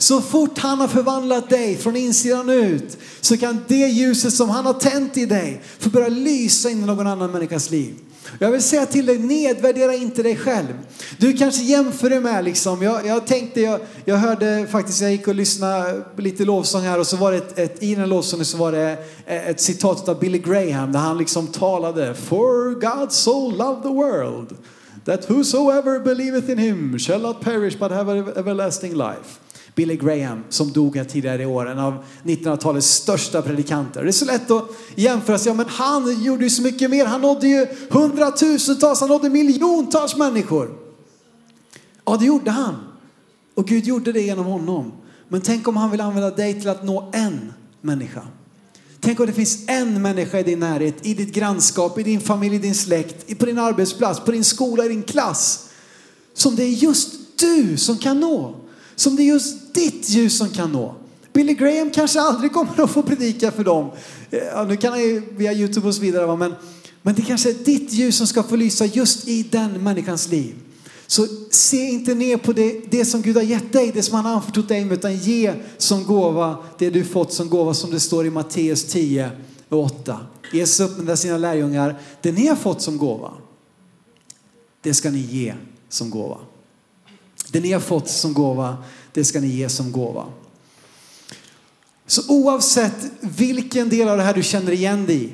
Så 0.00 0.20
fort 0.20 0.58
han 0.58 0.80
har 0.80 0.88
förvandlat 0.88 1.50
dig 1.50 1.76
från 1.76 1.96
insidan 1.96 2.50
ut 2.50 2.98
så 3.20 3.36
kan 3.36 3.64
det 3.68 3.74
ljuset 3.74 4.32
som 4.32 4.50
han 4.50 4.66
har 4.66 4.72
tänt 4.72 5.16
i 5.16 5.26
dig 5.26 5.62
få 5.78 5.90
börja 5.90 6.08
lysa 6.08 6.70
in 6.70 6.82
i 6.82 6.86
någon 6.86 7.06
annan 7.06 7.30
människas 7.30 7.70
liv. 7.70 7.94
Jag 8.38 8.50
vill 8.50 8.62
säga 8.62 8.86
till 8.86 9.06
dig, 9.06 9.18
nedvärdera 9.18 9.94
inte 9.94 10.22
dig 10.22 10.36
själv. 10.36 10.78
Du 11.18 11.32
kanske 11.32 11.62
jämför 11.62 12.10
dig 12.10 12.20
med 12.20 12.44
liksom, 12.44 12.82
jag, 12.82 13.06
jag 13.06 13.26
tänkte, 13.26 13.60
jag, 13.60 13.80
jag 14.04 14.16
hörde 14.16 14.66
faktiskt, 14.70 15.00
jag 15.00 15.12
gick 15.12 15.28
och 15.28 15.34
lyssnade 15.34 16.04
på 16.16 16.22
lite 16.22 16.44
lovsång 16.44 16.82
här 16.82 16.98
och 16.98 17.06
så 17.06 17.16
var 17.16 17.32
det 17.32 17.38
ett, 17.38 17.58
ett 17.58 17.82
i 17.82 17.94
den 17.94 18.08
lovsången 18.08 18.46
så 18.46 18.56
var 18.56 18.72
det 18.72 18.96
eh, 19.26 19.48
ett 19.48 19.60
citat 19.60 20.08
av 20.08 20.20
Billy 20.20 20.38
Graham 20.38 20.92
där 20.92 21.00
han 21.00 21.18
liksom 21.18 21.46
talade, 21.46 22.14
For 22.14 22.74
God 22.74 23.12
so 23.12 23.50
loved 23.50 23.82
the 23.82 23.88
world 23.88 24.56
that 25.04 25.30
whosoever 25.30 25.98
believeth 25.98 26.50
in 26.50 26.58
him 26.58 26.98
shall 26.98 27.20
not 27.20 27.40
perish 27.40 27.78
but 27.78 27.90
have 27.90 28.32
everlasting 28.36 28.94
life. 28.94 29.49
Billy 29.74 29.96
Graham 29.96 30.44
som 30.48 30.72
dog 30.72 30.96
här 30.96 31.04
tidigare 31.04 31.42
i 31.42 31.46
år, 31.46 31.68
en 31.68 31.78
av 31.78 32.04
1900-talets 32.22 32.86
största 32.86 33.42
predikanter. 33.42 34.02
Det 34.02 34.10
är 34.10 34.12
så 34.12 34.24
lätt 34.24 34.50
att 34.50 34.64
jämföra 34.94 35.38
sig, 35.38 35.50
ja, 35.50 35.54
men 35.54 35.66
han 35.68 36.22
gjorde 36.22 36.44
ju 36.44 36.50
så 36.50 36.62
mycket 36.62 36.90
mer. 36.90 37.06
Han 37.06 37.20
nådde 37.20 37.48
ju 37.48 37.66
hundratusentals, 37.90 39.00
han 39.00 39.08
nådde 39.08 39.30
miljontals 39.30 40.16
människor. 40.16 40.70
Ja, 42.04 42.16
det 42.16 42.24
gjorde 42.24 42.50
han. 42.50 42.74
Och 43.54 43.66
Gud 43.66 43.84
gjorde 43.84 44.12
det 44.12 44.20
genom 44.20 44.46
honom. 44.46 44.92
Men 45.28 45.40
tänk 45.40 45.68
om 45.68 45.76
han 45.76 45.90
vill 45.90 46.00
använda 46.00 46.30
dig 46.30 46.60
till 46.60 46.68
att 46.68 46.84
nå 46.84 47.10
en 47.12 47.52
människa. 47.80 48.22
Tänk 49.00 49.20
om 49.20 49.26
det 49.26 49.32
finns 49.32 49.68
en 49.68 50.02
människa 50.02 50.38
i 50.38 50.42
din 50.42 50.60
närhet, 50.60 51.06
i 51.06 51.14
ditt 51.14 51.34
grannskap, 51.34 51.98
i 51.98 52.02
din 52.02 52.20
familj, 52.20 52.56
i 52.56 52.58
din 52.58 52.74
släkt, 52.74 53.38
på 53.38 53.46
din 53.46 53.58
arbetsplats, 53.58 54.20
på 54.20 54.32
din 54.32 54.44
skola, 54.44 54.84
i 54.84 54.88
din 54.88 55.02
klass. 55.02 55.68
Som 56.34 56.56
det 56.56 56.62
är 56.62 56.68
just 56.68 57.38
du 57.38 57.76
som 57.76 57.98
kan 57.98 58.20
nå. 58.20 58.54
Som 59.00 59.16
det 59.16 59.22
är 59.22 59.24
just 59.24 59.74
ditt 59.74 60.08
ljus 60.08 60.38
som 60.38 60.48
kan 60.48 60.72
nå. 60.72 60.94
Billy 61.32 61.54
Graham 61.54 61.90
kanske 61.90 62.20
aldrig 62.20 62.52
kommer 62.52 62.82
att 62.82 62.90
få 62.90 63.02
predika 63.02 63.52
för 63.52 63.64
dem. 63.64 63.90
Eh, 64.30 64.38
ja, 64.38 64.64
nu 64.64 64.76
kan 64.76 64.92
han 64.92 65.00
ju 65.00 65.22
via 65.36 65.52
Youtube 65.52 65.88
och 65.88 65.94
så 65.94 66.00
vidare. 66.00 66.36
Men, 66.36 66.54
men 67.02 67.14
det 67.14 67.22
kanske 67.22 67.50
är 67.50 67.54
ditt 67.54 67.92
ljus 67.92 68.16
som 68.16 68.26
ska 68.26 68.42
få 68.42 68.56
lysa 68.56 68.86
just 68.86 69.28
i 69.28 69.42
den 69.42 69.84
människans 69.84 70.28
liv. 70.28 70.54
Så 71.06 71.26
se 71.50 71.76
inte 71.76 72.14
ner 72.14 72.36
på 72.36 72.52
det, 72.52 72.80
det 72.90 73.04
som 73.04 73.22
Gud 73.22 73.36
har 73.36 73.42
gett 73.42 73.72
dig, 73.72 73.90
det 73.94 74.02
som 74.02 74.14
han 74.14 74.24
har 74.24 74.32
anförtrott 74.32 74.68
dig 74.68 74.84
med, 74.84 74.98
utan 74.98 75.16
ge 75.16 75.54
som 75.78 76.04
gåva 76.04 76.56
det 76.78 76.90
du 76.90 77.04
fått 77.04 77.32
som 77.32 77.48
gåva 77.48 77.74
som 77.74 77.90
det 77.90 78.00
står 78.00 78.26
i 78.26 78.30
Matteus 78.30 78.84
10 78.84 79.30
och 79.68 79.84
8. 79.84 80.18
Jesus 80.52 80.80
uppmuntrar 80.80 81.16
sina 81.16 81.38
lärjungar, 81.38 82.00
det 82.22 82.32
ni 82.32 82.46
har 82.46 82.56
fått 82.56 82.82
som 82.82 82.98
gåva, 82.98 83.32
det 84.82 84.94
ska 84.94 85.10
ni 85.10 85.18
ge 85.18 85.54
som 85.88 86.10
gåva. 86.10 86.38
Det 87.52 87.60
ni 87.60 87.72
har 87.72 87.80
fått 87.80 88.08
som 88.08 88.34
gåva, 88.34 88.76
det 89.12 89.24
ska 89.24 89.40
ni 89.40 89.46
ge 89.46 89.68
som 89.68 89.92
gåva. 89.92 90.26
Så 92.06 92.22
oavsett 92.28 93.12
vilken 93.20 93.88
del 93.88 94.08
av 94.08 94.16
det 94.16 94.22
här 94.22 94.34
du 94.34 94.42
känner 94.42 94.72
igen 94.72 95.06
dig 95.06 95.24
i, 95.24 95.32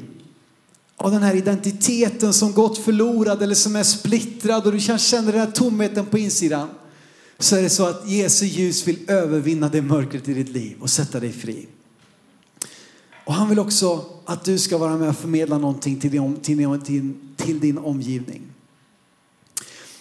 av 0.97 1.11
den 1.11 1.23
här 1.23 1.35
identiteten 1.35 2.33
som 2.33 2.53
gått 2.53 2.79
förlorad 2.79 3.43
eller 3.43 3.55
som 3.55 3.77
är 3.77 3.83
splittrad 3.83 4.67
och 4.67 4.73
du 4.73 4.81
kanske 4.81 5.09
känner 5.09 5.33
den 5.33 5.41
här 5.41 5.51
tomheten 5.51 6.07
på 6.07 6.19
insidan, 6.19 6.69
så 7.39 7.57
är 7.57 7.63
det 7.63 7.71
så 7.71 7.87
att 7.87 8.09
Jesu 8.09 8.47
ljus 8.47 8.89
vill 8.89 8.99
övervinna 9.11 9.69
det 9.69 9.83
mörkret 9.83 10.29
i 10.29 10.35
ditt 10.35 10.49
liv 10.49 10.77
och 10.81 10.91
sätta 10.91 11.21
dig 11.21 11.33
fri. 11.33 11.67
Och 13.25 13.35
han 13.35 13.49
vill 13.49 13.59
också 13.59 14.05
att 14.25 14.45
du 14.45 14.59
ska 14.59 14.79
vara 14.79 14.97
med 14.97 15.09
och 15.09 15.17
förmedla 15.17 15.59
någonting 15.59 16.01
till 16.01 16.11
din, 16.11 16.37
till, 16.37 16.81
till, 16.85 17.15
till 17.37 17.61
din 17.61 17.79
omgivning. 17.79 18.43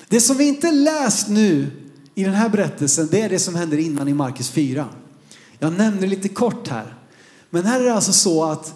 Det 0.08 0.22
som 0.22 0.38
vi 0.38 0.48
inte 0.48 0.72
läst 0.72 1.30
nu 1.30 1.72
i 2.16 2.24
den 2.24 2.34
här 2.34 2.50
berättelsen, 2.50 3.08
det 3.12 3.22
är 3.22 3.30
det 3.30 3.40
som 3.40 3.56
händer 3.56 3.78
innan 3.78 4.08
i 4.08 4.14
Markus 4.14 4.50
4. 4.50 4.86
Jag 5.60 5.74
nämner 5.74 6.08
lite 6.08 6.30
kort 6.30 6.68
här. 6.68 6.94
Men 7.50 7.66
här 7.66 7.80
är 7.80 7.84
det 7.84 7.94
alltså 7.94 8.14
så 8.14 8.44
att 8.44 8.74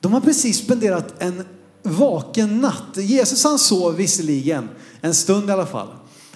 de 0.00 0.12
har 0.12 0.20
precis 0.20 0.58
spenderat 0.58 1.14
en 1.18 1.44
vaken 1.82 2.60
natt. 2.60 2.96
Jesus 2.96 3.44
han 3.44 3.58
sov 3.58 3.96
visserligen, 3.96 4.68
en 5.00 5.14
stund 5.14 5.48
i 5.48 5.52
alla 5.52 5.66
fall. 5.66 5.88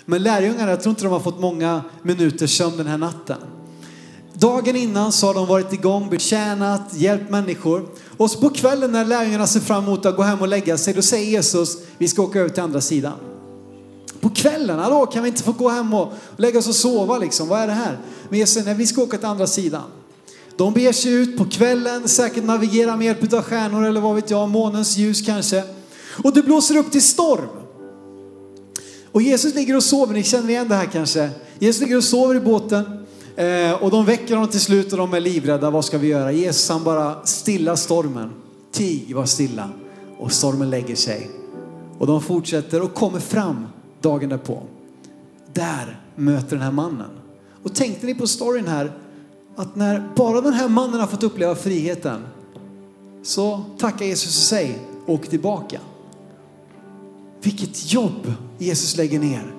Men 0.04 0.22
lärjungarna, 0.22 0.70
jag 0.70 0.82
tror 0.82 0.90
inte 0.90 1.02
de 1.02 1.12
har 1.12 1.20
fått 1.20 1.40
många 1.40 1.82
minuters 2.02 2.58
sömn 2.58 2.76
den 2.76 2.86
här 2.86 2.98
natten. 2.98 3.38
Dagen 4.34 4.76
innan 4.76 5.12
så 5.12 5.26
har 5.26 5.34
de 5.34 5.46
varit 5.46 5.72
igång, 5.72 6.10
betjänat, 6.10 6.94
hjälpt 6.94 7.30
människor. 7.30 7.88
Och 8.16 8.30
så 8.30 8.40
på 8.40 8.50
kvällen 8.50 8.92
när 8.92 9.04
lärjungarna 9.04 9.46
ser 9.46 9.60
fram 9.60 9.84
emot 9.84 10.06
att 10.06 10.16
gå 10.16 10.22
hem 10.22 10.40
och 10.40 10.48
lägga 10.48 10.78
sig, 10.78 10.94
då 10.94 11.02
säger 11.02 11.30
Jesus, 11.30 11.78
vi 11.98 12.08
ska 12.08 12.22
åka 12.22 12.40
över 12.40 12.50
till 12.50 12.62
andra 12.62 12.80
sidan 12.80 13.14
på 14.20 14.30
kvällen. 14.30 14.78
Hallå, 14.78 15.06
kan 15.06 15.22
vi 15.22 15.28
inte 15.28 15.42
få 15.42 15.52
gå 15.52 15.68
hem 15.68 15.94
och 15.94 16.12
lägga 16.36 16.58
oss 16.58 16.68
och 16.68 16.74
sova 16.74 17.18
liksom? 17.18 17.48
Vad 17.48 17.60
är 17.60 17.66
det 17.66 17.72
här? 17.72 17.98
Men 18.28 18.38
Jesus 18.38 18.54
säger, 18.54 18.66
nej 18.66 18.74
vi 18.74 18.86
ska 18.86 19.02
åka 19.02 19.18
till 19.18 19.26
andra 19.26 19.46
sidan. 19.46 19.82
De 20.56 20.72
beger 20.72 20.92
sig 20.92 21.12
ut 21.12 21.38
på 21.38 21.44
kvällen, 21.44 22.08
säkert 22.08 22.44
navigerar 22.44 22.96
med 22.96 23.06
hjälp 23.06 23.32
av 23.32 23.42
stjärnor 23.42 23.84
eller 23.84 24.00
vad 24.00 24.14
vet 24.14 24.30
jag, 24.30 24.48
månens 24.48 24.96
ljus 24.96 25.22
kanske. 25.26 25.62
Och 26.24 26.34
det 26.34 26.42
blåser 26.42 26.76
upp 26.76 26.92
till 26.92 27.02
storm. 27.02 27.48
Och 29.12 29.22
Jesus 29.22 29.54
ligger 29.54 29.76
och 29.76 29.82
sover, 29.82 30.14
ni 30.14 30.22
känner 30.22 30.48
igen 30.48 30.68
det 30.68 30.74
här 30.74 30.86
kanske. 30.86 31.30
Jesus 31.58 31.82
ligger 31.82 31.96
och 31.96 32.04
sover 32.04 32.34
i 32.34 32.40
båten 32.40 33.06
eh, 33.36 33.72
och 33.82 33.90
de 33.90 34.04
väcker 34.04 34.34
honom 34.34 34.50
till 34.50 34.60
slut 34.60 34.92
och 34.92 34.98
de 34.98 35.14
är 35.14 35.20
livrädda. 35.20 35.70
Vad 35.70 35.84
ska 35.84 35.98
vi 35.98 36.08
göra? 36.08 36.32
Jesus 36.32 36.68
han 36.68 36.84
bara 36.84 37.24
stilla 37.24 37.76
stormen. 37.76 38.30
Tig, 38.72 39.14
var 39.14 39.26
stilla. 39.26 39.70
Och 40.18 40.32
stormen 40.32 40.70
lägger 40.70 40.96
sig. 40.96 41.30
Och 41.98 42.06
de 42.06 42.22
fortsätter 42.22 42.82
och 42.82 42.94
kommer 42.94 43.20
fram 43.20 43.66
dagen 44.04 44.28
därpå. 44.28 44.62
Där 45.52 46.00
möter 46.16 46.50
den 46.50 46.64
här 46.64 46.72
mannen. 46.72 47.10
Och 47.62 47.74
tänkte 47.74 48.06
ni 48.06 48.14
på 48.14 48.26
storyn 48.26 48.66
här? 48.66 48.92
Att 49.56 49.76
när 49.76 50.08
bara 50.16 50.40
den 50.40 50.52
här 50.52 50.68
mannen 50.68 51.00
har 51.00 51.06
fått 51.06 51.22
uppleva 51.22 51.54
friheten 51.54 52.26
så 53.22 53.64
tackar 53.78 54.04
Jesus 54.04 54.26
och 54.26 54.42
sig 54.42 54.78
och 55.06 55.14
åker 55.14 55.30
tillbaka. 55.30 55.80
Vilket 57.42 57.92
jobb 57.92 58.32
Jesus 58.58 58.96
lägger 58.96 59.18
ner. 59.18 59.54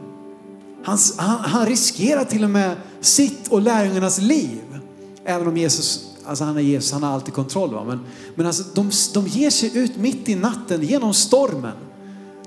Han, 0.83 0.97
han, 1.17 1.39
han, 1.39 1.65
riskerar 1.65 2.25
till 2.25 2.43
och 2.43 2.49
med 2.49 2.75
sitt 3.01 3.47
och 3.47 3.61
lärjungarnas 3.61 4.21
liv. 4.21 4.61
Även 5.25 5.47
om 5.47 5.57
Jesus, 5.57 6.05
alltså 6.25 6.43
han 6.43 6.57
är 6.57 6.61
Jesus, 6.61 6.91
han 6.91 7.03
har 7.03 7.13
alltid 7.13 7.33
kontroll. 7.33 7.73
Va? 7.73 7.83
Men, 7.83 7.99
men 8.35 8.45
alltså, 8.45 8.63
de, 8.73 8.91
de 9.13 9.27
ger 9.27 9.49
sig 9.49 9.77
ut 9.77 9.97
mitt 9.97 10.29
i 10.29 10.35
natten 10.35 10.81
genom 10.83 11.13
stormen. 11.13 11.77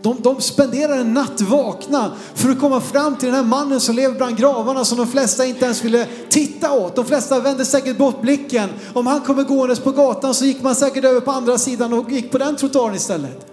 De, 0.03 0.17
de 0.23 0.41
spenderar 0.41 0.99
en 0.99 1.15
natt 1.15 1.41
vakna 1.41 2.13
för 2.35 2.51
att 2.51 2.61
komma 2.61 2.81
fram 2.81 3.17
till 3.17 3.27
den 3.27 3.35
här 3.35 3.45
mannen 3.45 3.81
som 3.81 3.95
lever 3.95 4.15
bland 4.17 4.37
gravarna 4.37 4.85
som 4.85 4.99
de 4.99 5.07
flesta 5.07 5.47
inte 5.47 5.65
ens 5.65 5.85
ville 5.85 6.07
titta 6.29 6.73
åt. 6.73 6.97
De 6.97 7.05
flesta 7.05 7.41
vände 7.41 7.65
säkert 7.65 7.99
bort 7.99 8.21
blicken. 8.21 8.69
Om 8.95 9.07
han 9.07 9.21
kommer 9.21 9.43
gåendes 9.43 9.81
på 9.81 9.91
gatan 9.91 10.35
så 10.35 10.45
gick 10.45 10.63
man 10.63 10.75
säkert 10.75 11.05
över 11.05 11.21
på 11.21 11.31
andra 11.31 11.59
sidan 11.59 11.93
och 11.93 12.11
gick 12.11 12.31
på 12.31 12.39
den 12.39 12.57
trottoaren 12.57 12.95
istället. 12.95 13.47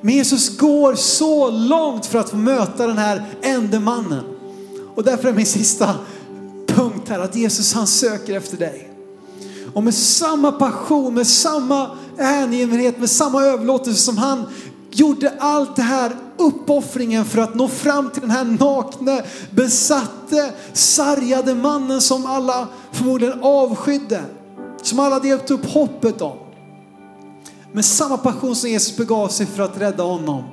Men 0.00 0.14
Jesus 0.14 0.58
går 0.58 0.94
så 0.94 1.50
långt 1.50 2.06
för 2.06 2.18
att 2.18 2.30
få 2.30 2.36
möta 2.36 2.86
den 2.86 2.98
här 2.98 3.24
ende 3.42 3.80
mannen. 3.80 4.24
Och 4.94 5.04
därför 5.04 5.28
är 5.28 5.32
min 5.32 5.46
sista 5.46 5.94
punkt 6.66 7.08
här 7.08 7.18
att 7.18 7.36
Jesus 7.36 7.74
han 7.74 7.86
söker 7.86 8.36
efter 8.36 8.56
dig. 8.56 8.90
Och 9.74 9.84
med 9.84 9.94
samma 9.94 10.52
passion, 10.52 11.14
med 11.14 11.26
samma 11.26 11.90
hängivenhet, 12.18 12.98
med 12.98 13.10
samma 13.10 13.44
överlåtelse 13.44 14.00
som 14.00 14.18
han 14.18 14.46
gjorde 14.90 15.34
allt 15.38 15.76
det 15.76 15.82
här 15.82 16.16
uppoffringen 16.36 17.24
för 17.24 17.38
att 17.38 17.54
nå 17.54 17.68
fram 17.68 18.10
till 18.10 18.20
den 18.20 18.30
här 18.30 18.44
nakne, 18.44 19.24
besatte, 19.50 20.52
sargade 20.72 21.54
mannen 21.54 22.00
som 22.00 22.26
alla 22.26 22.68
förmodligen 22.92 23.38
avskydde. 23.42 24.22
Som 24.82 24.98
alla 24.98 25.14
hade 25.14 25.32
upp 25.32 25.66
hoppet 25.66 26.22
om. 26.22 26.38
Med 27.72 27.84
samma 27.84 28.16
passion 28.16 28.56
som 28.56 28.70
Jesus 28.70 28.96
begav 28.96 29.28
sig 29.28 29.46
för 29.46 29.62
att 29.62 29.80
rädda 29.80 30.02
honom, 30.02 30.44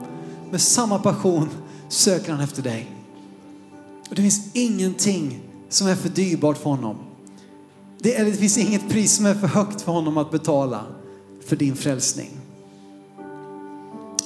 med 0.52 0.62
samma 0.62 1.00
passion 1.00 1.50
söker 1.89 2.32
han 2.32 2.41
efter 2.41 2.62
dig. 2.62 2.91
Och 4.10 4.15
det 4.15 4.21
finns 4.21 4.41
ingenting 4.54 5.39
som 5.69 5.88
är 5.88 5.95
för 5.95 6.10
dyrbart 6.10 6.58
för 6.58 6.69
honom. 6.69 6.95
Det, 8.00 8.15
eller 8.15 8.32
det 8.32 8.38
finns 8.38 8.58
inget 8.58 8.89
pris 8.89 9.15
som 9.15 9.26
är 9.26 9.36
för 9.36 9.47
högt 9.47 9.82
för 9.82 9.91
honom 9.91 10.17
att 10.17 10.32
betala 10.32 10.84
för 11.47 11.56
din 11.56 11.76
frälsning. 11.76 12.37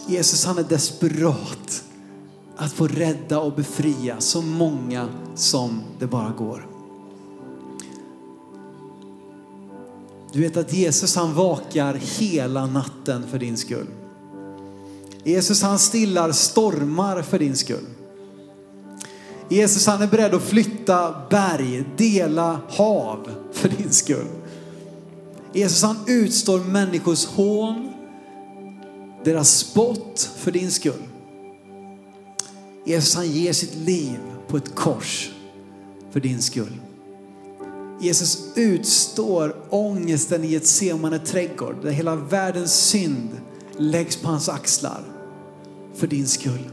Jesus 0.07 0.45
han 0.45 0.57
är 0.57 0.63
desperat 0.63 1.83
att 2.55 2.73
få 2.73 2.87
rädda 2.87 3.39
och 3.39 3.53
befria 3.53 4.15
så 4.19 4.41
många 4.41 5.09
som 5.35 5.81
det 5.99 6.07
bara 6.07 6.29
går. 6.29 6.67
Du 10.33 10.41
vet 10.41 10.57
att 10.57 10.73
Jesus 10.73 11.15
han 11.15 11.33
vakar 11.33 11.93
hela 11.93 12.65
natten 12.65 13.27
för 13.31 13.39
din 13.39 13.57
skull. 13.57 13.87
Jesus 15.23 15.61
han 15.61 15.79
stillar 15.79 16.31
stormar 16.31 17.21
för 17.21 17.39
din 17.39 17.55
skull. 17.55 17.85
Jesus 19.49 19.87
han 19.87 20.01
är 20.01 20.07
beredd 20.07 20.33
att 20.33 20.41
flytta 20.41 21.15
berg, 21.29 21.83
dela 21.97 22.59
hav 22.69 23.29
för 23.53 23.69
din 23.69 23.91
skull. 23.91 24.27
Jesus 25.53 25.83
han 25.83 25.97
utstår 26.07 26.59
människors 26.59 27.25
hån, 27.25 27.90
deras 29.23 29.57
spott 29.57 30.29
för 30.37 30.51
din 30.51 30.71
skull. 30.71 31.03
Jesus 32.85 33.15
han 33.15 33.31
ger 33.31 33.53
sitt 33.53 33.75
liv 33.75 34.19
på 34.47 34.57
ett 34.57 34.75
kors 34.75 35.31
för 36.11 36.19
din 36.19 36.41
skull. 36.41 36.81
Jesus 38.01 38.47
utstår 38.55 39.55
ångesten 39.69 40.43
i 40.43 40.55
ett 40.55 40.67
semane 40.67 41.19
trädgård 41.19 41.75
där 41.83 41.91
hela 41.91 42.15
världens 42.15 42.73
synd 42.73 43.29
läggs 43.77 44.17
på 44.17 44.27
hans 44.27 44.49
axlar 44.49 45.03
för 45.95 46.07
din 46.07 46.27
skull. 46.27 46.69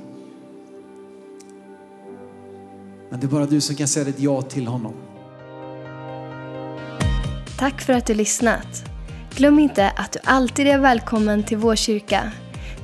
Men 3.11 3.21
det 3.21 3.27
är 3.27 3.29
bara 3.29 3.47
du 3.47 3.61
som 3.61 3.77
kan 3.77 3.89
säga 3.89 4.09
ett 4.09 4.21
ja 4.21 4.43
till 4.43 4.67
honom. 4.67 4.95
Tack 7.59 7.81
för 7.81 7.93
att 7.93 8.07
du 8.07 8.15
lyssnat. 8.15 8.88
Glöm 9.39 9.59
inte 9.59 9.93
att 9.97 10.13
du 10.13 10.19
alltid 10.25 10.67
är 10.67 10.79
välkommen 10.79 11.43
till 11.43 11.59
vår 11.59 11.77
kyrka. 11.77 12.33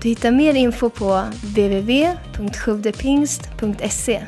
Du 0.02 0.08
hittar 0.08 0.30
mer 0.30 0.54
info 0.54 0.90
på 0.90 1.22
www.sjuvdepingst.se 1.42 4.22